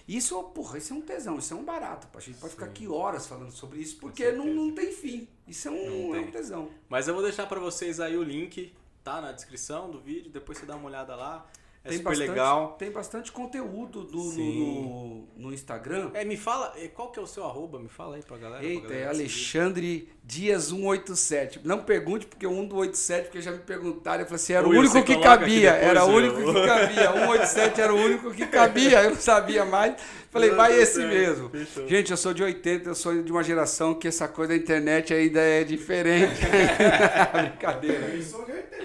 Isso, 0.07 0.41
porra, 0.43 0.77
isso 0.77 0.93
é 0.93 0.95
um 0.95 1.01
tesão, 1.01 1.39
isso 1.39 1.53
é 1.53 1.57
um 1.57 1.63
barato. 1.63 2.07
A 2.15 2.21
gente 2.21 2.37
pode 2.37 2.53
ficar 2.53 2.67
aqui 2.67 2.87
horas 2.87 3.25
falando 3.25 3.51
sobre 3.51 3.79
isso, 3.79 3.97
porque 3.97 4.31
não, 4.31 4.45
não 4.45 4.71
tem 4.71 4.91
fim. 4.91 5.27
Isso 5.47 5.67
é 5.67 5.71
um, 5.71 6.15
é 6.15 6.19
um 6.19 6.29
tesão. 6.29 6.69
Mas 6.87 7.07
eu 7.07 7.15
vou 7.15 7.23
deixar 7.23 7.47
pra 7.47 7.59
vocês 7.59 7.99
aí 7.99 8.15
o 8.15 8.21
link, 8.21 8.71
tá? 9.03 9.19
Na 9.19 9.31
descrição 9.31 9.89
do 9.89 9.99
vídeo, 9.99 10.29
depois 10.29 10.59
você 10.59 10.65
dá 10.67 10.75
uma 10.75 10.85
olhada 10.87 11.15
lá. 11.15 11.49
É 11.85 11.89
tem 11.89 11.97
super 11.99 12.09
bastante, 12.09 12.29
legal. 12.29 12.75
Tem 12.79 12.91
bastante 12.91 13.31
conteúdo 13.31 14.03
do- 14.03 14.17
no, 14.23 14.33
no, 14.33 15.27
no 15.37 15.53
Instagram. 15.53 16.09
É, 16.15 16.25
me 16.25 16.35
fala, 16.35 16.73
é, 16.77 16.87
qual 16.87 17.11
que 17.11 17.19
é 17.19 17.21
o 17.21 17.27
seu 17.27 17.45
arroba? 17.45 17.77
Me 17.79 17.87
fala 17.87 18.15
aí 18.15 18.23
pra 18.23 18.37
galera. 18.37 18.59
pra 18.61 18.67
Eita, 18.67 18.87
é 18.87 18.89
galera 18.89 19.13
seguir. 19.13 19.21
Alexandre 19.21 20.09
Dias 20.23 20.63
187. 20.71 21.61
Não 21.63 21.79
pergunte 21.83 22.25
porque 22.25 22.47
o 22.47 22.49
187, 22.49 23.25
porque 23.25 23.39
já 23.41 23.51
me 23.51 23.59
perguntaram. 23.59 24.21
Eu 24.21 24.25
falei 24.25 24.35
assim, 24.35 24.53
era 24.53 24.65
o 24.65 24.71
Will, 24.71 24.79
único 24.79 25.03
que 25.03 25.17
cabia. 25.21 25.69
Era 25.71 26.03
o 26.03 26.07
único 26.09 26.37
que 26.37 26.65
cabia. 26.65 27.11
187 27.11 27.81
era 27.81 27.93
o 27.93 27.97
único 27.97 28.31
que 28.33 28.47
cabia. 28.47 29.03
Eu 29.03 29.09
não 29.11 29.17
sabia 29.17 29.63
mais. 29.63 29.93
Falei, 30.31 30.49
Não, 30.49 30.57
vai 30.57 30.77
esse 30.77 30.99
mesmo. 31.05 31.49
fechou. 31.49 31.87
Gente, 31.87 32.11
eu 32.11 32.17
sou 32.17 32.33
de 32.33 32.43
80, 32.43 32.89
eu 32.89 32.95
sou 32.95 33.21
de 33.21 33.31
uma 33.31 33.43
geração 33.43 33.93
que 33.93 34.07
essa 34.07 34.27
coisa 34.27 34.49
da 34.53 34.57
internet 34.57 35.13
ainda 35.13 35.39
é 35.39 35.63
diferente. 35.63 36.41
Brincadeira. 37.31 38.07
Eu 38.07 38.21
sou 38.23 38.43
de 38.45 38.51
80. 38.51 38.75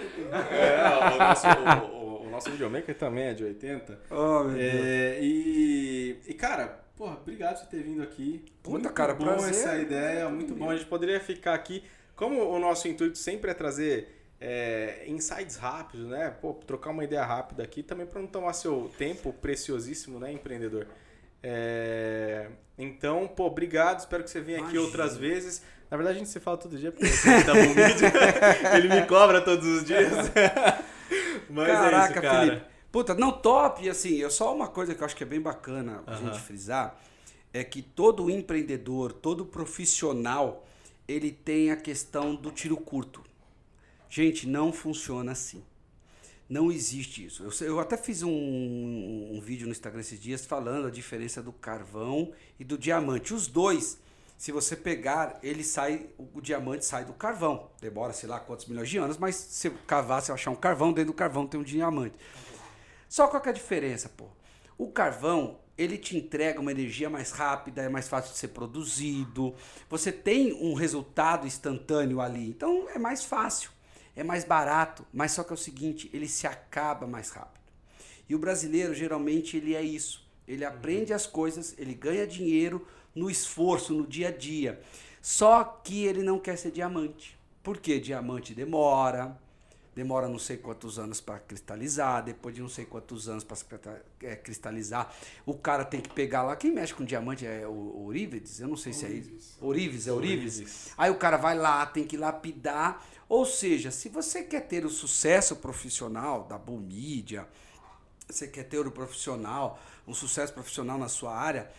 É, 0.55 1.15
o 1.15 1.19
nosso, 1.19 1.47
o, 1.47 1.97
o- 1.97 2.00
o 2.00 2.00
nosso 2.41 2.51
videomaker 2.51 2.95
também 2.97 3.25
é 3.25 3.35
de 3.35 3.45
80. 3.45 4.01
Oh, 4.11 4.45
meu 4.45 4.57
Deus. 4.57 4.59
É, 4.59 5.19
e, 5.21 6.21
e, 6.27 6.35
cara, 6.35 6.81
porra, 6.97 7.17
obrigado 7.21 7.61
por 7.61 7.69
ter 7.69 7.83
vindo 7.83 8.03
aqui. 8.03 8.43
Puta, 8.63 8.71
muito 8.71 8.93
cara, 8.93 9.15
bom 9.15 9.25
prazer. 9.25 9.51
essa 9.51 9.77
ideia, 9.77 10.29
muito 10.29 10.55
bom. 10.55 10.71
A 10.71 10.77
gente 10.77 10.89
poderia 10.89 11.21
ficar 11.21 11.55
aqui. 11.55 11.85
Como 12.17 12.43
o 12.43 12.59
nosso 12.59 12.89
intuito 12.89 13.19
sempre 13.19 13.51
é 13.51 13.55
trazer 13.55 14.09
é, 14.41 15.05
insights 15.07 15.57
rápidos, 15.57 16.09
né? 16.09 16.35
Pô, 16.41 16.55
trocar 16.55 16.91
uma 16.91 17.05
ideia 17.05 17.25
rápida 17.25 17.63
aqui, 17.63 17.83
também 17.83 18.07
para 18.07 18.21
não 18.21 18.29
tomar 18.29 18.55
seu 18.55 18.91
tempo 18.97 19.33
preciosíssimo, 19.33 20.19
né, 20.19 20.33
empreendedor? 20.33 20.87
É, 21.43 22.49
então, 22.79 23.29
pô, 23.29 23.47
obrigado. 23.47 24.01
Espero 24.01 24.25
que 24.25 24.31
você 24.31 24.41
venha 24.41 24.65
aqui 24.65 24.79
outras 24.79 25.17
vezes. 25.17 25.63
Na 25.91 25.97
verdade, 25.97 26.17
a 26.17 26.19
gente 26.21 26.31
se 26.31 26.39
fala 26.39 26.57
todo 26.57 26.79
dia, 26.79 26.93
porque 26.93 27.07
eu 27.07 27.45
da 27.45 27.55
Mídia. 27.55 28.13
ele 28.77 28.89
me 28.89 29.07
cobra 29.07 29.41
todos 29.41 29.67
os 29.67 29.85
dias. 29.85 30.13
Mas 31.51 31.69
é 31.69 31.73
Caraca, 31.73 32.13
isso, 32.13 32.23
cara. 32.23 32.47
Felipe. 32.47 32.67
Puta, 32.91 33.15
não 33.15 33.33
top. 33.33 33.85
E 33.85 33.89
assim, 33.89 34.17
eu 34.17 34.31
só 34.31 34.55
uma 34.55 34.69
coisa 34.69 34.95
que 34.95 35.03
eu 35.03 35.07
acho 35.07 35.17
que 35.17 35.23
é 35.23 35.27
bem 35.27 35.41
bacana 35.41 36.03
a 36.07 36.13
Aham. 36.13 36.27
gente 36.27 36.41
frisar 36.41 36.99
é 37.53 37.65
que 37.65 37.83
todo 37.83 38.31
empreendedor, 38.31 39.13
todo 39.13 39.45
profissional, 39.45 40.67
ele 41.07 41.33
tem 41.33 41.71
a 41.71 41.77
questão 41.77 42.35
do 42.35 42.51
tiro 42.51 42.77
curto. 42.77 43.23
Gente, 44.09 44.47
não 44.47 44.73
funciona 44.73 45.33
assim. 45.33 45.63
Não 46.49 46.71
existe 46.71 47.25
isso. 47.25 47.45
Eu, 47.45 47.67
eu 47.67 47.81
até 47.81 47.97
fiz 47.97 48.23
um, 48.23 48.31
um 48.31 49.41
vídeo 49.41 49.67
no 49.67 49.73
Instagram 49.73 50.01
esses 50.01 50.21
dias 50.21 50.45
falando 50.45 50.89
a 50.89 50.91
diferença 50.91 51.41
do 51.41 51.53
carvão 51.53 52.33
e 52.59 52.65
do 52.65 52.77
diamante. 52.77 53.33
Os 53.33 53.47
dois, 53.47 54.01
se 54.41 54.53
você 54.53 54.75
pegar, 54.75 55.39
ele 55.43 55.63
sai, 55.63 56.07
o, 56.17 56.41
diamante 56.41 56.87
sai 56.87 57.05
do 57.05 57.13
carvão. 57.13 57.69
Demora, 57.79 58.15
sei 58.15 58.27
lá, 58.27 58.41
quantos 58.41 58.65
milhões 58.65 58.89
de 58.89 58.97
anos, 58.97 59.19
mas 59.19 59.37
se 59.37 59.69
cavar, 59.87 60.23
se 60.23 60.33
achar 60.33 60.51
um 60.51 60.57
carvão, 60.57 60.95
dentro 60.95 61.13
do 61.13 61.15
carvão 61.15 61.47
tem 61.47 61.61
um 61.61 61.63
diamante. 61.63 62.15
Só 63.07 63.29
qual 63.29 63.43
que 63.43 63.51
é 63.51 63.53
a 63.53 63.55
diferença, 63.55 64.09
pô? 64.09 64.29
O 64.79 64.91
carvão, 64.91 65.61
ele 65.77 65.99
te 65.99 66.17
entrega 66.17 66.59
uma 66.59 66.71
energia 66.71 67.11
mais 67.11 67.33
rápida, 67.33 67.83
é 67.83 67.91
mais 67.91 68.09
fácil 68.09 68.33
de 68.33 68.39
ser 68.39 68.49
produzido, 68.49 69.55
você 69.91 70.11
tem 70.11 70.55
um 70.55 70.73
resultado 70.73 71.47
instantâneo 71.47 72.19
ali, 72.19 72.49
então 72.49 72.89
é 72.89 72.99
mais 72.99 73.23
fácil, 73.23 73.71
é 74.17 74.25
mais 74.25 74.43
barato, 74.43 75.05
mas 75.13 75.33
só 75.33 75.45
que 75.45 75.51
é 75.51 75.55
o 75.55 75.59
seguinte, 75.59 76.09
ele 76.15 76.27
se 76.27 76.47
acaba 76.47 77.07
mais 77.07 77.29
rápido. 77.29 77.61
E 78.27 78.35
o 78.35 78.39
brasileiro 78.39 78.95
geralmente 78.95 79.59
ele 79.59 79.75
é 79.75 79.83
isso, 79.83 80.27
ele 80.49 80.65
aprende 80.65 81.13
as 81.13 81.27
coisas, 81.27 81.75
ele 81.77 81.93
ganha 81.93 82.27
dinheiro 82.27 82.87
no 83.15 83.31
esforço, 83.31 83.95
no 83.95 84.07
dia 84.07 84.29
a 84.29 84.33
dia, 84.33 84.81
só 85.21 85.65
que 85.65 86.05
ele 86.05 86.23
não 86.23 86.39
quer 86.39 86.57
ser 86.57 86.71
diamante. 86.71 87.39
Por 87.63 87.79
quê? 87.79 88.01
Diamante 88.01 88.55
demora, 88.55 89.39
demora 89.95 90.29
não 90.29 90.39
sei 90.39 90.57
quantos 90.57 90.99
anos 90.99 91.21
para 91.21 91.39
cristalizar, 91.39 92.25
depois 92.25 92.55
de 92.55 92.63
não 92.63 92.69
sei 92.69 92.85
quantos 92.85 93.29
anos 93.29 93.45
para 93.45 94.03
é, 94.23 94.37
cristalizar, 94.37 95.13
o 95.45 95.55
cara 95.55 95.85
tem 95.85 96.01
que 96.01 96.09
pegar 96.09 96.43
lá, 96.43 96.57
quem 96.57 96.73
mexe 96.73 96.95
com 96.95 97.05
diamante 97.05 97.47
é 97.47 97.67
o 97.67 98.05
Ourives, 98.05 98.61
eu 98.61 98.69
não 98.69 98.77
sei 98.77 98.93
se 98.93 99.05
é 99.05 99.11
isso. 99.11 99.59
Ourives, 99.61 100.07
é 100.07 100.13
Ourives. 100.13 100.93
Aí 100.97 101.11
o 101.11 101.17
cara 101.17 101.37
vai 101.37 101.57
lá, 101.57 101.85
tem 101.85 102.05
que 102.05 102.17
lapidar, 102.17 103.05
ou 103.29 103.45
seja, 103.45 103.91
se 103.91 104.09
você 104.09 104.43
quer 104.43 104.63
ter 104.63 104.85
o 104.85 104.91
sucesso 104.91 105.57
profissional 105.57 106.45
da 106.45 106.57
Bull 106.57 106.81
Media, 106.81 107.47
você 108.29 108.47
quer 108.47 108.65
ter 108.65 108.87
o 108.87 108.91
profissional, 108.91 109.79
um 110.07 110.15
sucesso 110.15 110.53
profissional 110.53 110.97
na 110.97 111.09
sua 111.09 111.37
área, 111.37 111.71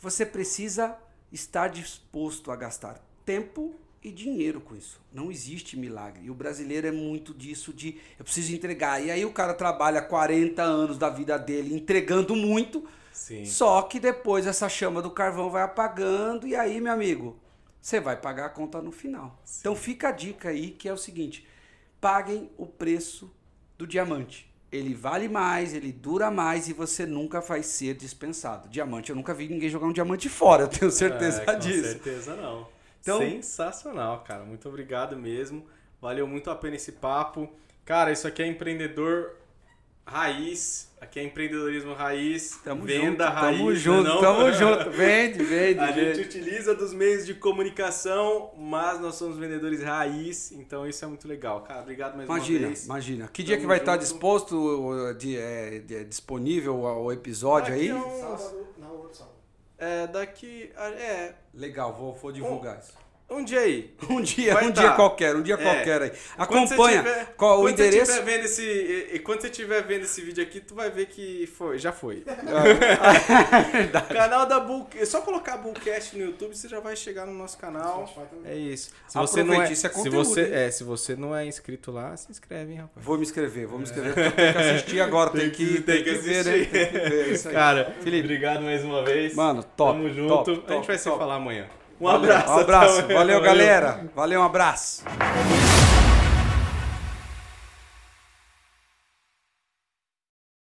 você 0.00 0.24
precisa 0.24 0.96
estar 1.30 1.68
disposto 1.68 2.50
a 2.50 2.56
gastar 2.56 3.00
tempo 3.24 3.74
e 4.02 4.10
dinheiro 4.10 4.60
com 4.60 4.74
isso. 4.74 5.00
Não 5.12 5.30
existe 5.30 5.76
milagre. 5.76 6.24
E 6.24 6.30
o 6.30 6.34
brasileiro 6.34 6.86
é 6.86 6.90
muito 6.90 7.34
disso 7.34 7.72
de 7.72 8.00
eu 8.18 8.24
preciso 8.24 8.54
entregar. 8.54 9.04
E 9.04 9.10
aí 9.10 9.24
o 9.24 9.32
cara 9.32 9.52
trabalha 9.52 10.00
40 10.00 10.62
anos 10.62 10.96
da 10.96 11.10
vida 11.10 11.38
dele 11.38 11.74
entregando 11.74 12.34
muito. 12.34 12.88
Sim. 13.12 13.44
Só 13.44 13.82
que 13.82 14.00
depois 14.00 14.46
essa 14.46 14.68
chama 14.68 15.02
do 15.02 15.10
carvão 15.10 15.50
vai 15.50 15.62
apagando 15.62 16.46
e 16.46 16.56
aí, 16.56 16.80
meu 16.80 16.92
amigo, 16.92 17.38
você 17.80 18.00
vai 18.00 18.16
pagar 18.16 18.46
a 18.46 18.50
conta 18.50 18.80
no 18.80 18.90
final. 18.90 19.38
Sim. 19.44 19.58
Então 19.60 19.76
fica 19.76 20.08
a 20.08 20.12
dica 20.12 20.48
aí 20.48 20.70
que 20.70 20.88
é 20.88 20.92
o 20.92 20.98
seguinte: 20.98 21.46
paguem 22.00 22.50
o 22.56 22.66
preço 22.66 23.30
do 23.76 23.86
diamante. 23.86 24.49
Ele 24.72 24.94
vale 24.94 25.28
mais, 25.28 25.74
ele 25.74 25.90
dura 25.90 26.30
mais 26.30 26.68
e 26.68 26.72
você 26.72 27.04
nunca 27.04 27.40
vai 27.40 27.62
ser 27.62 27.94
dispensado. 27.94 28.68
Diamante, 28.68 29.10
eu 29.10 29.16
nunca 29.16 29.34
vi 29.34 29.48
ninguém 29.48 29.68
jogar 29.68 29.86
um 29.86 29.92
diamante 29.92 30.28
fora, 30.28 30.64
eu 30.64 30.68
tenho 30.68 30.90
certeza 30.90 31.42
é, 31.46 31.56
disso. 31.56 31.82
Com 31.98 32.04
certeza 32.04 32.36
não. 32.36 32.68
Então, 33.00 33.18
Sensacional, 33.18 34.22
cara. 34.24 34.44
Muito 34.44 34.68
obrigado 34.68 35.16
mesmo. 35.16 35.66
Valeu 36.00 36.26
muito 36.26 36.50
a 36.50 36.54
pena 36.54 36.76
esse 36.76 36.92
papo. 36.92 37.48
Cara, 37.84 38.12
isso 38.12 38.28
aqui 38.28 38.42
é 38.42 38.46
empreendedor 38.46 39.36
raiz. 40.06 40.89
Aqui 41.00 41.18
é 41.18 41.24
empreendedorismo 41.24 41.94
raiz. 41.94 42.58
Tamo 42.62 42.84
venda 42.84 43.24
junto, 43.24 43.34
raiz. 43.34 43.58
Tamo 43.58 43.74
junto, 43.74 44.02
não? 44.08 44.20
tamo 44.20 44.52
junto. 44.52 44.90
Vende, 44.90 45.42
vende. 45.42 45.80
A 45.80 45.86
vende. 45.90 46.14
gente 46.14 46.26
utiliza 46.26 46.74
dos 46.74 46.92
meios 46.92 47.24
de 47.24 47.32
comunicação, 47.34 48.52
mas 48.58 49.00
nós 49.00 49.14
somos 49.14 49.38
vendedores 49.38 49.82
raiz, 49.82 50.52
então 50.52 50.86
isso 50.86 51.02
é 51.04 51.08
muito 51.08 51.26
legal. 51.26 51.62
Cara, 51.62 51.80
obrigado 51.80 52.16
mais 52.16 52.28
imagina, 52.28 52.58
uma 52.60 52.66
vez. 52.68 52.84
Imagina, 52.84 53.28
Que 53.32 53.42
dia 53.42 53.56
Tamo 53.56 53.62
que 53.62 53.66
vai 53.66 53.78
estar 53.78 53.92
junto. 53.92 54.02
disposto, 54.02 55.14
de, 55.14 55.38
é, 55.38 55.78
de- 55.78 56.04
disponível 56.04 56.76
o 56.80 57.10
episódio 57.10 57.72
Daqui 57.72 57.84
aí? 57.86 57.90
a 57.90 57.96
um- 57.96 58.20
Sábado, 58.20 58.66
na 58.78 58.88
outra 58.90 59.14
sábado. 59.14 59.34
É, 59.78 60.06
daqui. 60.06 60.70
É. 60.76 61.32
Legal, 61.54 61.94
vou, 61.94 62.12
vou 62.14 62.30
divulgar 62.30 62.78
isso. 62.78 62.92
Um 63.30 63.44
dia 63.44 63.60
aí. 63.60 63.90
Um 64.10 64.20
dia, 64.20 64.54
Vai 64.54 64.66
um 64.66 64.72
tá. 64.72 64.80
dia 64.80 64.90
qualquer, 64.92 65.36
um 65.36 65.42
dia 65.42 65.54
É. 65.54 65.56
qualquer 65.56 66.02
aí. 66.02 66.12
Acompanha 66.36 66.98
tiver- 67.02 67.34
qual 67.36 67.60
o 67.60 67.68
endereço. 67.68 68.12
Você 68.12 68.18
tiver 68.18 68.32
vendo 68.36 68.44
esse, 68.44 68.62
e, 68.62 69.10
e 69.14 69.18
quando 69.20 69.40
você 69.42 69.46
estiver 69.48 69.82
vendo 69.82 70.02
esse 70.02 70.20
vídeo 70.20 70.42
aqui, 70.42 70.58
tu 70.60 70.74
vai 70.74 70.90
ver 70.90 71.06
que 71.06 71.46
foi, 71.46 71.78
já 71.78 71.92
foi. 71.92 72.24
Verdade. 73.72 74.14
canal 74.14 74.46
da 74.46 74.58
Bull, 74.58 74.88
é 74.96 75.04
só 75.04 75.20
colocar 75.20 75.56
Bullcast 75.58 76.16
no 76.18 76.24
YouTube, 76.24 76.56
você 76.56 76.68
já 76.68 76.80
vai 76.80 76.96
chegar 76.96 77.24
no 77.26 77.32
nosso 77.32 77.56
canal. 77.56 78.12
É 78.44 78.56
isso. 78.56 78.90
Se 79.06 79.16
você 79.18 79.42
não 79.44 79.54
é, 79.62 79.70
é 79.70 79.74
se 79.74 80.10
você 80.10 80.40
hein? 80.40 80.50
é, 80.52 80.70
se 80.70 80.84
você 80.84 81.16
não 81.16 81.36
é 81.36 81.46
inscrito 81.46 81.92
lá, 81.92 82.16
se 82.16 82.30
inscreve, 82.30 82.72
hein, 82.72 82.78
rapaz. 82.80 83.06
Vou 83.06 83.16
me 83.16 83.22
inscrever, 83.22 83.66
vou 83.66 83.78
me 83.78 83.84
inscrever, 83.84 84.12
porque 84.12 84.26
eu 84.28 84.32
tenho 84.32 84.52
que 84.52 84.58
assistir 84.58 85.00
agora, 85.00 85.30
tem, 85.30 85.50
que, 85.50 85.80
tem 85.82 86.02
que, 86.02 86.14
ver, 86.14 86.44
né? 86.44 86.52
assistir. 86.54 86.70
Tem 86.70 86.86
que 86.86 86.98
ver, 86.98 87.28
é 87.28 87.32
isso 87.32 87.48
aí. 87.48 87.54
Cara, 87.54 87.94
Felipe. 88.00 88.24
obrigado 88.24 88.62
mais 88.62 88.84
uma 88.84 89.04
vez. 89.04 89.34
Mano, 89.34 89.62
top. 89.62 89.92
Tamo 89.92 90.12
junto. 90.12 90.56
top, 90.56 90.72
a 90.72 90.76
gente 90.76 90.86
vai 90.86 90.98
se 90.98 91.04
top. 91.04 91.18
falar 91.18 91.36
amanhã. 91.36 91.66
Um 92.00 92.08
abraço. 92.08 92.50
Um 92.50 92.58
abraço. 92.58 93.06
Valeu, 93.08 93.40
galera. 93.42 94.00
Valeu, 94.14 94.40
um 94.40 94.44
abraço. 94.44 95.02